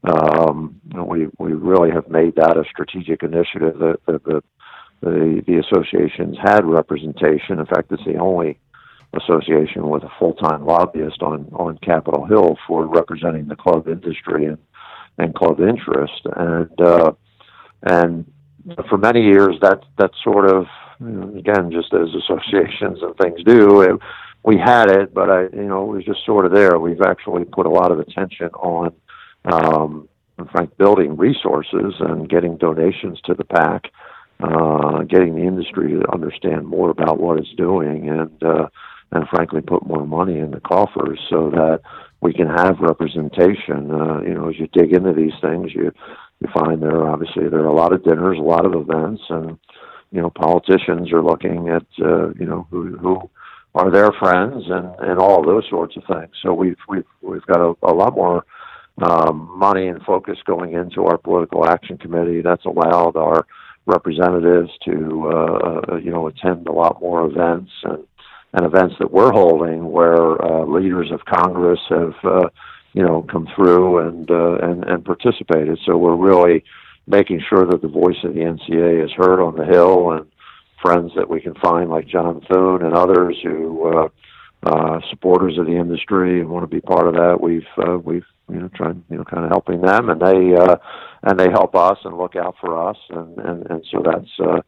Um, 0.05 0.79
we 0.94 1.29
we 1.38 1.55
really 1.55 1.90
have 1.90 2.07
made 2.09 2.37
that 2.37 2.59
a 2.59 2.64
strategic 2.70 3.22
initiative. 3.22 3.79
That, 3.79 3.96
that 4.07 4.24
the, 4.24 4.42
the 5.01 5.42
the 5.46 5.57
associations 5.64 6.37
had 6.42 6.66
representation. 6.66 7.59
In 7.59 7.64
fact, 7.64 7.90
it's 7.90 8.05
the 8.05 8.18
only 8.18 8.59
association 9.14 9.88
with 9.88 10.03
a 10.03 10.12
full 10.18 10.35
time 10.35 10.66
lobbyist 10.66 11.22
on 11.22 11.48
on 11.55 11.79
Capitol 11.79 12.27
Hill 12.27 12.59
for 12.66 12.87
representing 12.87 13.48
the 13.48 13.57
club 13.57 13.88
industry 13.88 14.44
and 14.44 14.59
and 15.16 15.35
club 15.35 15.61
interest. 15.61 16.20
And 16.37 16.79
uh, 16.79 17.12
and 17.85 18.31
for 18.90 18.98
many 18.98 19.22
years, 19.22 19.57
that 19.62 19.81
that 19.96 20.11
sort 20.22 20.46
of 20.46 20.66
again, 21.01 21.71
just 21.71 21.93
as 21.95 22.09
associations 22.15 22.99
and 23.03 23.17
things 23.17 23.43
do, 23.45 23.83
it 23.83 24.01
we 24.45 24.57
had 24.57 24.91
it, 24.91 25.13
but 25.13 25.31
I, 25.31 25.43
you 25.53 25.65
know, 25.65 25.83
it 25.85 25.97
was 25.97 26.05
just 26.05 26.25
sort 26.25 26.47
of 26.47 26.53
there. 26.53 26.79
We've 26.79 27.03
actually 27.03 27.45
put 27.45 27.67
a 27.67 27.71
lot 27.71 27.91
of 27.91 27.99
attention 27.99 28.49
on, 28.55 28.95
um, 29.45 30.09
frank, 30.53 30.77
building 30.79 31.17
resources 31.17 31.95
and 32.01 32.29
getting 32.29 32.57
donations 32.57 33.21
to 33.27 33.35
the 33.35 33.45
PAC, 33.45 33.91
uh, 34.41 35.03
getting 35.03 35.35
the 35.35 35.43
industry 35.43 35.91
to 35.91 36.13
understand 36.13 36.67
more 36.67 36.91
about 36.91 37.21
what 37.21 37.39
it's 37.39 37.53
doing, 37.57 38.09
and 38.09 38.43
uh, 38.43 38.69
and 39.11 39.27
frankly, 39.29 39.61
put 39.61 39.87
more 39.87 40.07
money 40.07 40.39
in 40.39 40.51
the 40.51 40.61
coffers 40.61 41.19
so 41.29 41.51
that 41.51 41.81
we 42.21 42.33
can 42.33 42.47
have 42.47 42.79
representation. 42.79 43.91
Uh, 43.91 44.21
you 44.21 44.35
know, 44.35 44.49
as 44.49 44.59
you 44.59 44.69
dig 44.73 44.93
into 44.93 45.13
these 45.13 45.33
things, 45.41 45.75
you 45.75 45.93
you 46.41 46.49
find 46.55 46.83
there 46.83 47.07
obviously 47.09 47.49
there 47.49 47.61
are 47.61 47.67
a 47.67 47.75
lot 47.75 47.93
of 47.93 48.05
dinners, 48.05 48.39
a 48.39 48.43
lot 48.43 48.65
of 48.65 48.75
events, 48.75 49.23
and 49.29 49.59
you 50.11 50.21
know, 50.21 50.31
politicians 50.31 51.12
are 51.12 51.23
looking 51.23 51.68
at 51.68 51.87
uh, 52.01 52.29
you 52.31 52.47
know 52.47 52.66
who 52.71 52.97
who 52.97 53.31
are 53.75 53.90
their 53.90 54.12
friends 54.12 54.64
and 54.68 54.94
and 55.01 55.18
all 55.18 55.42
those 55.42 55.64
sorts 55.68 55.97
of 55.97 56.05
things. 56.05 56.33
So 56.42 56.55
we've 56.55 56.79
we've 56.88 57.05
we've 57.21 57.47
got 57.47 57.61
a, 57.61 57.75
a 57.83 57.92
lot 57.92 58.14
more 58.14 58.44
um, 59.03 59.51
money 59.55 59.87
and 59.88 60.03
focus 60.03 60.38
going 60.44 60.73
into 60.73 61.05
our 61.05 61.18
political 61.18 61.68
action 61.68 61.99
committee. 61.99 62.42
That's 62.42 62.64
allowed 62.64 63.16
our 63.16 63.47
representatives 63.87 64.71
to 64.85 65.29
uh, 65.29 65.97
you 65.97 66.11
know 66.11 66.27
attend 66.27 66.66
a 66.66 66.73
lot 66.73 67.01
more 67.01 67.27
events 67.27 67.71
and 67.85 68.05
and 68.55 68.64
events 68.64 68.94
that 68.99 69.12
we're 69.12 69.33
holding 69.33 69.90
where 69.90 70.42
uh, 70.42 70.64
leaders 70.64 71.11
of 71.11 71.25
Congress 71.27 71.81
have 71.90 72.14
uh, 72.25 72.49
you 72.94 73.03
know 73.03 73.27
come 73.31 73.47
through 73.55 73.99
and 74.07 74.31
uh, 74.31 74.57
and 74.62 74.85
and 74.85 75.05
participated. 75.05 75.79
So 75.85 75.97
we're 75.97 76.16
really 76.16 76.64
making 77.09 77.42
sure 77.49 77.66
that 77.66 77.83
the 77.83 77.88
voice 77.88 78.16
of 78.23 78.35
the 78.35 78.40
NCA 78.40 79.05
is 79.05 79.11
heard 79.12 79.40
on 79.40 79.57
the 79.57 79.64
Hill 79.64 80.12
and 80.12 80.27
friends 80.83 81.12
that 81.16 81.29
we 81.29 81.40
can 81.40 81.55
find 81.55 81.90
like 81.90 82.07
John 82.07 82.44
Thune 82.51 82.83
and 82.83 82.94
others 82.94 83.37
who 83.42 83.88
uh, 83.88 84.09
uh, 84.62 85.01
supporters 85.11 85.59
of 85.59 85.66
the 85.66 85.77
industry 85.77 86.40
and 86.40 86.51
want 86.51 86.64
to 86.64 86.75
be 86.75 86.81
part 86.81 87.09
of 87.09 87.14
that. 87.14 87.40
We've 87.40 87.66
uh, 87.79 87.99
we've 87.99 88.27
you 88.51 88.61
know 88.61 88.68
tried 88.75 89.03
you 89.11 89.16
know 89.16 89.25
kind 89.25 89.44
of 89.44 89.51
helping 89.51 89.81
them 89.81 90.11
and 90.11 90.21
they 90.21 90.55
uh, 90.55 90.77
and 91.23 91.38
they 91.38 91.51
help 91.51 91.75
us 91.75 91.99
and 92.05 92.16
look 92.16 92.37
out 92.37 92.57
for 92.61 92.88
us 92.88 92.97
and 93.11 93.38
and, 93.38 93.66
and 93.71 93.87
so 93.90 94.03
that's 94.05 94.31
uh, 94.40 94.61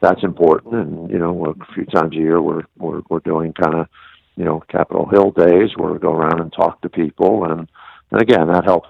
that's 0.00 0.22
important 0.22 0.74
and 0.74 1.10
you 1.10 1.18
know 1.18 1.46
a 1.46 1.74
few 1.74 1.84
times 1.86 2.14
a 2.14 2.18
year 2.18 2.40
we're 2.40 2.62
we're 2.78 3.02
we're 3.10 3.20
doing 3.20 3.52
kind 3.52 3.74
of 3.74 3.88
you 4.36 4.44
know 4.44 4.62
Capitol 4.70 5.08
Hill 5.10 5.32
days 5.32 5.70
where 5.76 5.92
we 5.92 5.98
go 5.98 6.12
around 6.12 6.40
and 6.40 6.52
talk 6.52 6.80
to 6.82 6.88
people 6.88 7.44
and 7.44 7.68
and 8.12 8.22
again 8.22 8.48
that 8.48 8.64
helps 8.64 8.88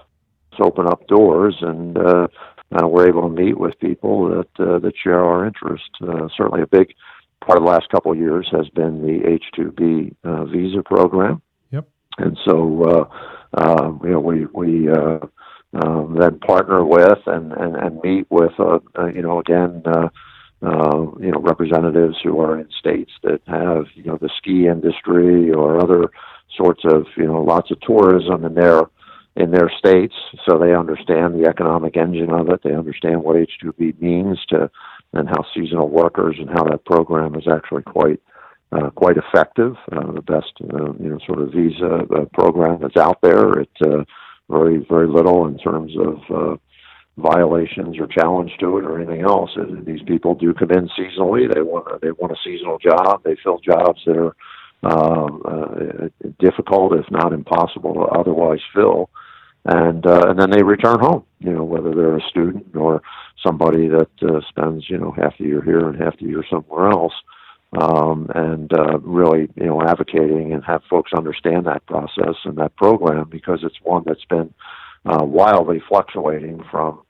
open 0.61 0.87
up 0.87 1.07
doors 1.07 1.55
and 1.61 1.97
uh, 1.97 2.27
uh, 2.71 2.87
we're 2.87 3.07
able 3.07 3.23
to 3.23 3.29
meet 3.29 3.57
with 3.57 3.79
people 3.79 4.29
that 4.29 4.63
uh, 4.63 4.79
that 4.79 4.93
share 5.03 5.23
our 5.23 5.45
interest. 5.45 5.89
Uh, 6.01 6.27
certainly, 6.37 6.61
a 6.61 6.67
big 6.67 6.93
part 7.45 7.57
of 7.57 7.63
the 7.63 7.69
last 7.69 7.89
couple 7.89 8.11
of 8.11 8.17
years 8.17 8.47
has 8.51 8.69
been 8.69 9.01
the 9.01 9.27
H-2B 9.27 10.15
uh, 10.23 10.45
visa 10.45 10.83
program. 10.83 11.41
Yep. 11.71 11.87
And 12.17 12.37
so, 12.45 12.83
uh, 12.83 13.59
uh, 13.59 13.91
you 14.03 14.09
know, 14.11 14.19
we 14.19 14.45
we 14.53 14.89
uh, 14.89 15.19
uh, 15.73 16.05
then 16.19 16.39
partner 16.39 16.85
with 16.85 17.19
and 17.25 17.53
and, 17.53 17.75
and 17.75 18.01
meet 18.01 18.27
with, 18.29 18.53
uh, 18.59 18.79
uh, 18.97 19.07
you 19.07 19.21
know, 19.21 19.39
again. 19.39 19.81
Uh, 19.85 20.09
uh, 20.61 21.05
you 21.21 21.31
know, 21.31 21.39
representatives 21.39 22.17
who 22.21 22.41
are 22.41 22.59
in 22.59 22.67
states 22.77 23.11
that 23.23 23.39
have, 23.47 23.85
you 23.95 24.03
know, 24.03 24.17
the 24.17 24.29
ski 24.37 24.67
industry 24.67 25.53
or 25.53 25.79
other 25.81 26.11
sorts 26.53 26.81
of, 26.83 27.05
you 27.15 27.25
know, 27.25 27.41
lots 27.41 27.71
of 27.71 27.79
tourism 27.79 28.43
in 28.43 28.55
their 28.55 28.81
in 29.39 29.51
their 29.51 29.71
states, 29.77 30.13
so 30.45 30.59
they 30.59 30.75
understand 30.75 31.33
the 31.33 31.47
economic 31.47 31.95
engine 31.95 32.29
of 32.29 32.49
it. 32.49 32.61
They 32.61 32.75
understand 32.75 33.23
what 33.23 33.37
H-2B 33.37 34.01
means 34.01 34.37
to, 34.49 34.69
and 35.13 35.29
how 35.29 35.45
seasonal 35.55 35.87
workers 35.87 36.35
and 36.37 36.49
how 36.49 36.65
that 36.65 36.83
program 36.85 37.35
is 37.35 37.47
actually 37.47 37.83
quite 37.83 38.21
uh, 38.71 38.89
quite 38.91 39.15
effective. 39.17 39.75
Uh, 39.91 40.11
the 40.11 40.21
best 40.21 40.51
uh, 40.61 40.93
you 40.99 41.09
know 41.09 41.19
sort 41.25 41.39
of 41.39 41.51
visa 41.51 42.01
uh, 42.15 42.25
program 42.33 42.79
that's 42.81 42.97
out 42.97 43.19
there. 43.21 43.61
It 43.61 43.69
uh, 43.81 44.03
very 44.49 44.85
very 44.89 45.07
little 45.07 45.47
in 45.47 45.57
terms 45.57 45.93
of 45.97 46.17
uh, 46.29 46.57
violations 47.17 47.97
or 47.97 48.07
challenge 48.07 48.51
to 48.59 48.77
it 48.77 48.83
or 48.83 49.01
anything 49.01 49.21
else. 49.21 49.51
These 49.85 50.03
people 50.03 50.35
do 50.35 50.53
come 50.53 50.71
in 50.71 50.89
seasonally. 50.89 51.51
They 51.51 51.61
want 51.61 52.01
they 52.01 52.11
want 52.11 52.33
a 52.33 52.43
seasonal 52.43 52.77
job. 52.77 53.23
They 53.23 53.37
fill 53.41 53.59
jobs 53.59 54.01
that 54.05 54.17
are 54.17 54.35
um, 54.83 56.11
difficult, 56.39 56.93
if 56.93 57.09
not 57.09 57.33
impossible, 57.33 57.93
to 57.95 58.01
otherwise 58.01 58.59
fill 58.75 59.09
and 59.69 60.05
uh, 60.05 60.25
and 60.27 60.39
then 60.39 60.49
they 60.49 60.63
return 60.63 60.99
home. 60.99 61.23
You 61.39 61.51
know, 61.51 61.63
whether 61.63 61.93
they're 61.93 62.17
a 62.17 62.29
student 62.29 62.75
or 62.75 63.01
somebody 63.45 63.87
that 63.87 64.09
uh, 64.21 64.41
spends 64.49 64.89
you 64.89 64.97
know 64.97 65.11
half 65.11 65.37
the 65.37 65.45
year 65.45 65.61
here 65.61 65.87
and 65.87 66.01
half 66.01 66.17
the 66.17 66.25
year 66.25 66.43
somewhere 66.49 66.89
else, 66.89 67.13
um, 67.79 68.29
and 68.33 68.73
uh, 68.73 68.97
really 68.99 69.47
you 69.55 69.67
know 69.67 69.81
advocating 69.83 70.53
and 70.53 70.63
have 70.65 70.81
folks 70.89 71.11
understand 71.13 71.67
that 71.67 71.85
process 71.85 72.35
and 72.45 72.57
that 72.57 72.75
program 72.77 73.29
because 73.29 73.59
it's 73.63 73.77
one 73.83 74.03
that's 74.05 74.25
been 74.25 74.51
uh, 75.05 75.23
wildly 75.23 75.81
fluctuating 75.87 76.63
from. 76.71 77.01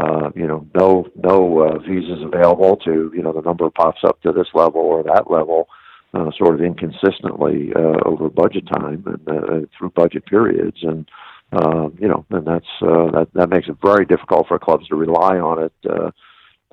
Uh, 0.00 0.30
you 0.36 0.46
know, 0.46 0.64
no 0.76 1.04
no 1.16 1.62
uh, 1.62 1.78
visas 1.80 2.22
available 2.22 2.76
to 2.76 3.10
you 3.12 3.20
know 3.20 3.32
the 3.32 3.40
number 3.40 3.68
pops 3.70 4.04
up 4.04 4.22
to 4.22 4.30
this 4.30 4.46
level 4.54 4.80
or 4.80 5.02
that 5.02 5.28
level, 5.28 5.66
uh, 6.14 6.30
sort 6.38 6.54
of 6.54 6.60
inconsistently 6.60 7.72
uh, 7.74 7.98
over 8.06 8.28
budget 8.28 8.64
time 8.68 9.02
and 9.04 9.28
uh, 9.28 9.66
through 9.76 9.90
budget 9.90 10.24
periods, 10.26 10.76
and 10.82 11.10
um, 11.52 11.96
you 12.00 12.08
know, 12.08 12.24
and 12.30 12.46
that's 12.46 12.66
uh, 12.82 13.10
that 13.10 13.28
that 13.34 13.48
makes 13.48 13.68
it 13.68 13.76
very 13.82 14.04
difficult 14.04 14.46
for 14.48 14.58
clubs 14.58 14.86
to 14.88 14.96
rely 14.96 15.38
on 15.38 15.62
it. 15.64 15.72
Uh, 15.88 16.10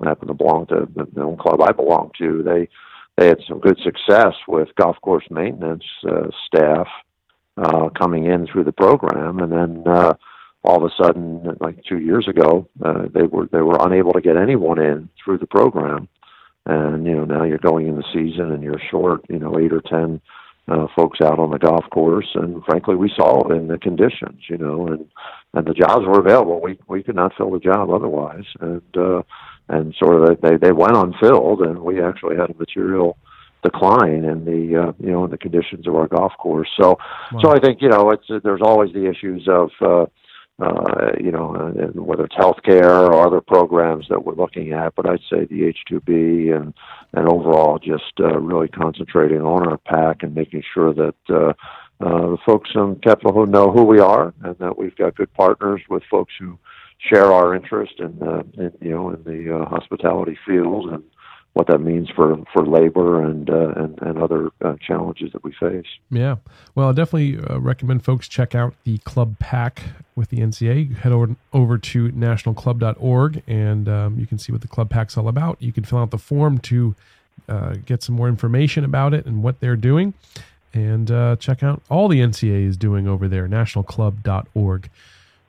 I 0.00 0.08
happen 0.08 0.28
to 0.28 0.34
belong 0.34 0.66
to 0.66 0.88
the, 0.94 1.04
the 1.12 1.36
club 1.36 1.60
I 1.60 1.72
belong 1.72 2.12
to. 2.18 2.42
They 2.42 2.68
they 3.16 3.26
had 3.26 3.40
some 3.48 3.58
good 3.58 3.78
success 3.82 4.34
with 4.46 4.68
golf 4.76 4.96
course 5.00 5.24
maintenance 5.30 5.84
uh, 6.08 6.28
staff 6.46 6.86
uh, 7.56 7.88
coming 7.90 8.26
in 8.26 8.46
through 8.46 8.64
the 8.64 8.72
program, 8.72 9.40
and 9.40 9.50
then 9.50 9.82
uh, 9.92 10.14
all 10.62 10.76
of 10.76 10.84
a 10.84 11.02
sudden, 11.02 11.56
like 11.60 11.82
two 11.84 11.98
years 11.98 12.28
ago, 12.28 12.68
uh, 12.84 13.06
they 13.12 13.24
were 13.24 13.48
they 13.50 13.62
were 13.62 13.78
unable 13.80 14.12
to 14.12 14.20
get 14.20 14.36
anyone 14.36 14.78
in 14.78 15.08
through 15.22 15.38
the 15.38 15.46
program, 15.46 16.08
and 16.66 17.04
you 17.04 17.16
know 17.16 17.24
now 17.24 17.42
you're 17.42 17.58
going 17.58 17.88
in 17.88 17.96
the 17.96 18.04
season 18.12 18.52
and 18.52 18.62
you're 18.62 18.80
short, 18.90 19.24
you 19.28 19.40
know, 19.40 19.58
eight 19.58 19.72
or 19.72 19.80
ten 19.80 20.20
uh, 20.68 20.86
folks 20.94 21.20
out 21.20 21.38
on 21.38 21.50
the 21.50 21.58
golf 21.58 21.84
course, 21.90 22.28
and 22.34 22.62
frankly, 22.64 22.94
we 22.94 23.10
saw 23.14 23.48
it 23.48 23.56
in 23.56 23.68
the 23.68 23.78
conditions, 23.78 24.42
you 24.48 24.58
know, 24.58 24.86
and 24.86 25.06
and 25.54 25.66
the 25.66 25.74
jobs 25.74 26.06
were 26.06 26.20
available. 26.20 26.60
We 26.60 26.78
we 26.88 27.02
could 27.02 27.16
not 27.16 27.32
fill 27.36 27.50
the 27.50 27.58
job 27.58 27.90
otherwise, 27.90 28.44
and 28.60 28.96
uh, 28.96 29.22
and 29.68 29.94
sort 29.98 30.22
of 30.22 30.40
they 30.40 30.56
they 30.56 30.72
went 30.72 30.96
unfilled, 30.96 31.60
and 31.60 31.80
we 31.80 32.02
actually 32.02 32.36
had 32.36 32.50
a 32.50 32.58
material 32.58 33.16
decline 33.62 34.24
in 34.24 34.44
the 34.44 34.88
uh, 34.88 34.92
you 34.98 35.10
know 35.10 35.24
in 35.24 35.30
the 35.30 35.38
conditions 35.38 35.86
of 35.86 35.94
our 35.94 36.06
golf 36.06 36.32
course. 36.38 36.68
So 36.78 36.98
wow. 37.32 37.40
so 37.42 37.50
I 37.50 37.58
think 37.58 37.80
you 37.80 37.88
know 37.88 38.10
it's 38.10 38.26
there's 38.44 38.62
always 38.62 38.92
the 38.92 39.08
issues 39.08 39.48
of 39.48 39.70
uh, 39.80 40.06
uh, 40.60 41.12
you 41.20 41.30
know, 41.30 41.54
and 41.54 41.94
whether 41.94 42.24
it's 42.24 42.34
healthcare 42.34 43.08
or 43.08 43.26
other 43.26 43.40
programs 43.40 44.06
that 44.08 44.24
we're 44.24 44.34
looking 44.34 44.72
at. 44.72 44.94
But 44.96 45.08
I'd 45.08 45.20
say 45.30 45.44
the 45.44 45.72
H2B 45.72 46.54
and 46.54 46.74
and 47.12 47.28
overall 47.28 47.78
just 47.78 48.12
uh, 48.20 48.38
really 48.38 48.68
concentrating 48.68 49.40
on 49.40 49.66
our 49.68 49.78
PAC 49.78 50.22
and 50.22 50.34
making 50.34 50.62
sure 50.74 50.92
that 50.92 51.14
uh, 51.30 51.52
uh, 52.00 52.30
the 52.30 52.38
folks 52.44 52.70
in 52.74 52.96
Capitol 52.96 53.32
who 53.32 53.46
know 53.46 53.70
who 53.72 53.84
we 53.84 54.00
are 54.00 54.34
and 54.42 54.56
that 54.58 54.78
we've 54.78 54.96
got 54.96 55.16
good 55.16 55.32
partners 55.34 55.80
with 55.88 56.02
folks 56.10 56.32
who 56.38 56.58
share 56.98 57.32
our 57.32 57.54
interest 57.54 57.94
in, 57.98 58.20
uh, 58.22 58.42
in 58.54 58.72
you 58.80 58.90
know 58.90 59.10
in 59.10 59.22
the 59.24 59.56
uh, 59.56 59.64
hospitality 59.66 60.36
field 60.46 60.90
and 60.90 61.04
what 61.54 61.66
that 61.66 61.78
means 61.78 62.08
for 62.14 62.36
for 62.52 62.64
labor 62.64 63.22
and 63.24 63.50
uh, 63.50 63.70
and, 63.76 63.98
and 64.02 64.22
other 64.22 64.50
uh, 64.64 64.74
challenges 64.80 65.32
that 65.32 65.42
we 65.42 65.52
face. 65.52 65.86
Yeah, 66.10 66.36
well, 66.74 66.90
I 66.90 66.92
definitely 66.92 67.38
uh, 67.38 67.58
recommend 67.58 68.04
folks 68.04 68.28
check 68.28 68.54
out 68.54 68.74
the 68.84 68.98
Club 68.98 69.38
PAC 69.38 69.82
with 70.14 70.28
the 70.28 70.38
NCA. 70.38 70.96
Head 70.98 71.12
over 71.12 71.34
over 71.52 71.78
to 71.78 72.10
nationalclub.org 72.12 73.42
and 73.46 73.88
um, 73.88 74.18
you 74.18 74.26
can 74.26 74.38
see 74.38 74.52
what 74.52 74.60
the 74.60 74.68
Club 74.68 74.90
PAC's 74.90 75.16
all 75.16 75.28
about. 75.28 75.60
You 75.60 75.72
can 75.72 75.84
fill 75.84 75.98
out 75.98 76.10
the 76.10 76.18
form 76.18 76.58
to 76.58 76.94
uh, 77.48 77.74
get 77.84 78.02
some 78.02 78.14
more 78.14 78.28
information 78.28 78.84
about 78.84 79.14
it 79.14 79.26
and 79.26 79.42
what 79.42 79.60
they're 79.60 79.76
doing, 79.76 80.14
and 80.74 81.10
uh, 81.10 81.36
check 81.36 81.62
out 81.62 81.82
all 81.88 82.08
the 82.08 82.20
NCA 82.20 82.66
is 82.66 82.76
doing 82.76 83.08
over 83.08 83.26
there. 83.26 83.48
Nationalclub.org. 83.48 84.90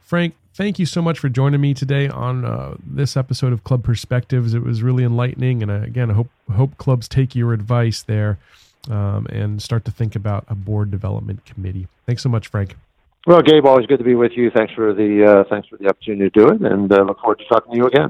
Frank, 0.01 0.33
thank 0.59 0.77
you 0.77 0.85
so 0.85 1.01
much 1.01 1.17
for 1.17 1.29
joining 1.29 1.61
me 1.61 1.73
today 1.73 2.09
on 2.09 2.43
uh, 2.43 2.75
this 2.85 3.15
episode 3.15 3.53
of 3.53 3.63
Club 3.63 3.81
Perspectives. 3.81 4.53
It 4.53 4.61
was 4.61 4.83
really 4.83 5.05
enlightening, 5.05 5.63
and 5.63 5.71
I, 5.71 5.77
again, 5.77 6.11
I 6.11 6.13
hope 6.13 6.27
hope 6.53 6.77
clubs 6.77 7.07
take 7.07 7.33
your 7.33 7.53
advice 7.53 8.03
there 8.03 8.37
um, 8.89 9.25
and 9.29 9.61
start 9.61 9.85
to 9.85 9.91
think 9.91 10.17
about 10.17 10.43
a 10.49 10.55
board 10.55 10.91
development 10.91 11.45
committee. 11.45 11.87
Thanks 12.05 12.23
so 12.23 12.29
much, 12.29 12.49
Frank. 12.49 12.75
Well, 13.25 13.41
Gabe, 13.41 13.65
always 13.65 13.85
good 13.85 13.99
to 13.99 14.03
be 14.03 14.15
with 14.15 14.33
you. 14.35 14.51
Thanks 14.51 14.73
for 14.73 14.93
the 14.93 15.25
uh, 15.25 15.43
thanks 15.49 15.69
for 15.69 15.77
the 15.77 15.87
opportunity 15.87 16.29
to 16.29 16.39
do 16.39 16.49
it, 16.49 16.61
and 16.61 16.91
uh, 16.91 17.03
look 17.03 17.19
forward 17.21 17.39
to 17.39 17.45
talking 17.45 17.71
to 17.71 17.77
you 17.77 17.87
again. 17.87 18.09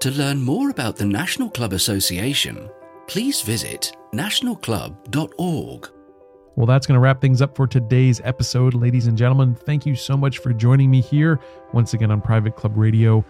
To 0.00 0.12
learn 0.12 0.40
more 0.40 0.70
about 0.70 0.96
the 0.96 1.06
National 1.06 1.50
Club 1.50 1.72
Association, 1.72 2.70
please 3.08 3.42
visit 3.42 3.92
nationalclub.org. 4.14 5.90
Well, 6.58 6.66
that's 6.66 6.88
going 6.88 6.96
to 6.96 7.00
wrap 7.00 7.20
things 7.20 7.40
up 7.40 7.54
for 7.54 7.68
today's 7.68 8.20
episode, 8.24 8.74
ladies 8.74 9.06
and 9.06 9.16
gentlemen. 9.16 9.54
Thank 9.54 9.86
you 9.86 9.94
so 9.94 10.16
much 10.16 10.38
for 10.38 10.52
joining 10.52 10.90
me 10.90 11.00
here 11.00 11.38
once 11.72 11.94
again 11.94 12.10
on 12.10 12.20
Private 12.20 12.56
Club 12.56 12.76
Radio. 12.76 13.24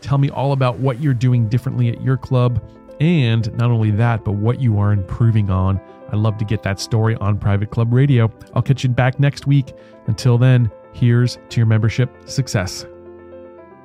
Tell 0.00 0.18
me 0.18 0.30
all 0.30 0.50
about 0.50 0.80
what 0.80 1.00
you're 1.00 1.14
doing 1.14 1.48
differently 1.48 1.90
at 1.90 2.02
your 2.02 2.16
club 2.16 2.60
and 2.98 3.56
not 3.56 3.70
only 3.70 3.92
that, 3.92 4.24
but 4.24 4.32
what 4.32 4.60
you 4.60 4.80
are 4.80 4.92
improving 4.92 5.48
on. 5.48 5.80
I'd 6.08 6.16
love 6.16 6.38
to 6.38 6.44
get 6.44 6.64
that 6.64 6.80
story 6.80 7.14
on 7.20 7.38
Private 7.38 7.70
Club 7.70 7.92
Radio. 7.92 8.28
I'll 8.52 8.62
catch 8.62 8.82
you 8.82 8.90
back 8.90 9.20
next 9.20 9.46
week. 9.46 9.72
Until 10.08 10.36
then, 10.36 10.68
here's 10.92 11.38
to 11.50 11.60
your 11.60 11.66
membership 11.66 12.10
success. 12.28 12.84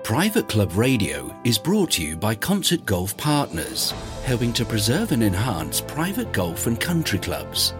Private 0.04 0.50
Club 0.50 0.74
Radio 0.74 1.40
is 1.44 1.60
brought 1.60 1.92
to 1.92 2.04
you 2.04 2.18
by 2.18 2.34
Concert 2.34 2.84
Golf 2.88 3.16
Partners, 3.16 3.92
helping 4.24 4.54
to 4.54 4.66
preserve 4.66 5.12
and 5.12 5.22
enhance 5.22 5.82
private 5.82 6.34
golf 6.34 6.66
and 6.66 6.80
country 6.80 7.20
clubs. 7.20 7.76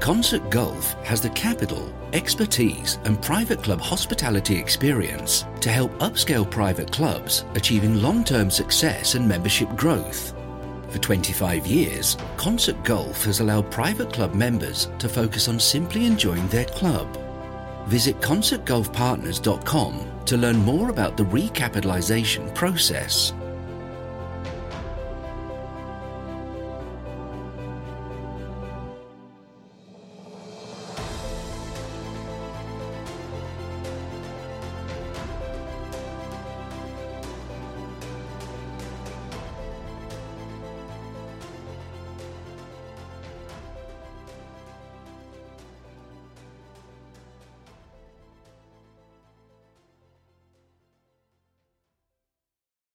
Concert 0.00 0.50
Golf 0.50 0.92
has 1.04 1.20
the 1.20 1.30
capital, 1.30 1.92
expertise, 2.12 2.98
and 3.04 3.20
private 3.20 3.62
club 3.62 3.80
hospitality 3.80 4.56
experience 4.56 5.44
to 5.60 5.70
help 5.70 5.90
upscale 5.98 6.48
private 6.48 6.92
clubs 6.92 7.44
achieving 7.54 8.00
long 8.02 8.22
term 8.22 8.50
success 8.50 9.14
and 9.14 9.26
membership 9.28 9.68
growth. 9.76 10.34
For 10.90 10.98
25 10.98 11.66
years, 11.66 12.16
Concert 12.36 12.82
Golf 12.84 13.24
has 13.24 13.40
allowed 13.40 13.70
private 13.70 14.12
club 14.12 14.34
members 14.34 14.88
to 14.98 15.08
focus 15.08 15.48
on 15.48 15.58
simply 15.58 16.06
enjoying 16.06 16.46
their 16.48 16.66
club. 16.66 17.08
Visit 17.86 18.20
concertgolfpartners.com 18.20 20.12
to 20.26 20.36
learn 20.36 20.56
more 20.56 20.90
about 20.90 21.16
the 21.16 21.24
recapitalization 21.24 22.54
process. 22.54 23.32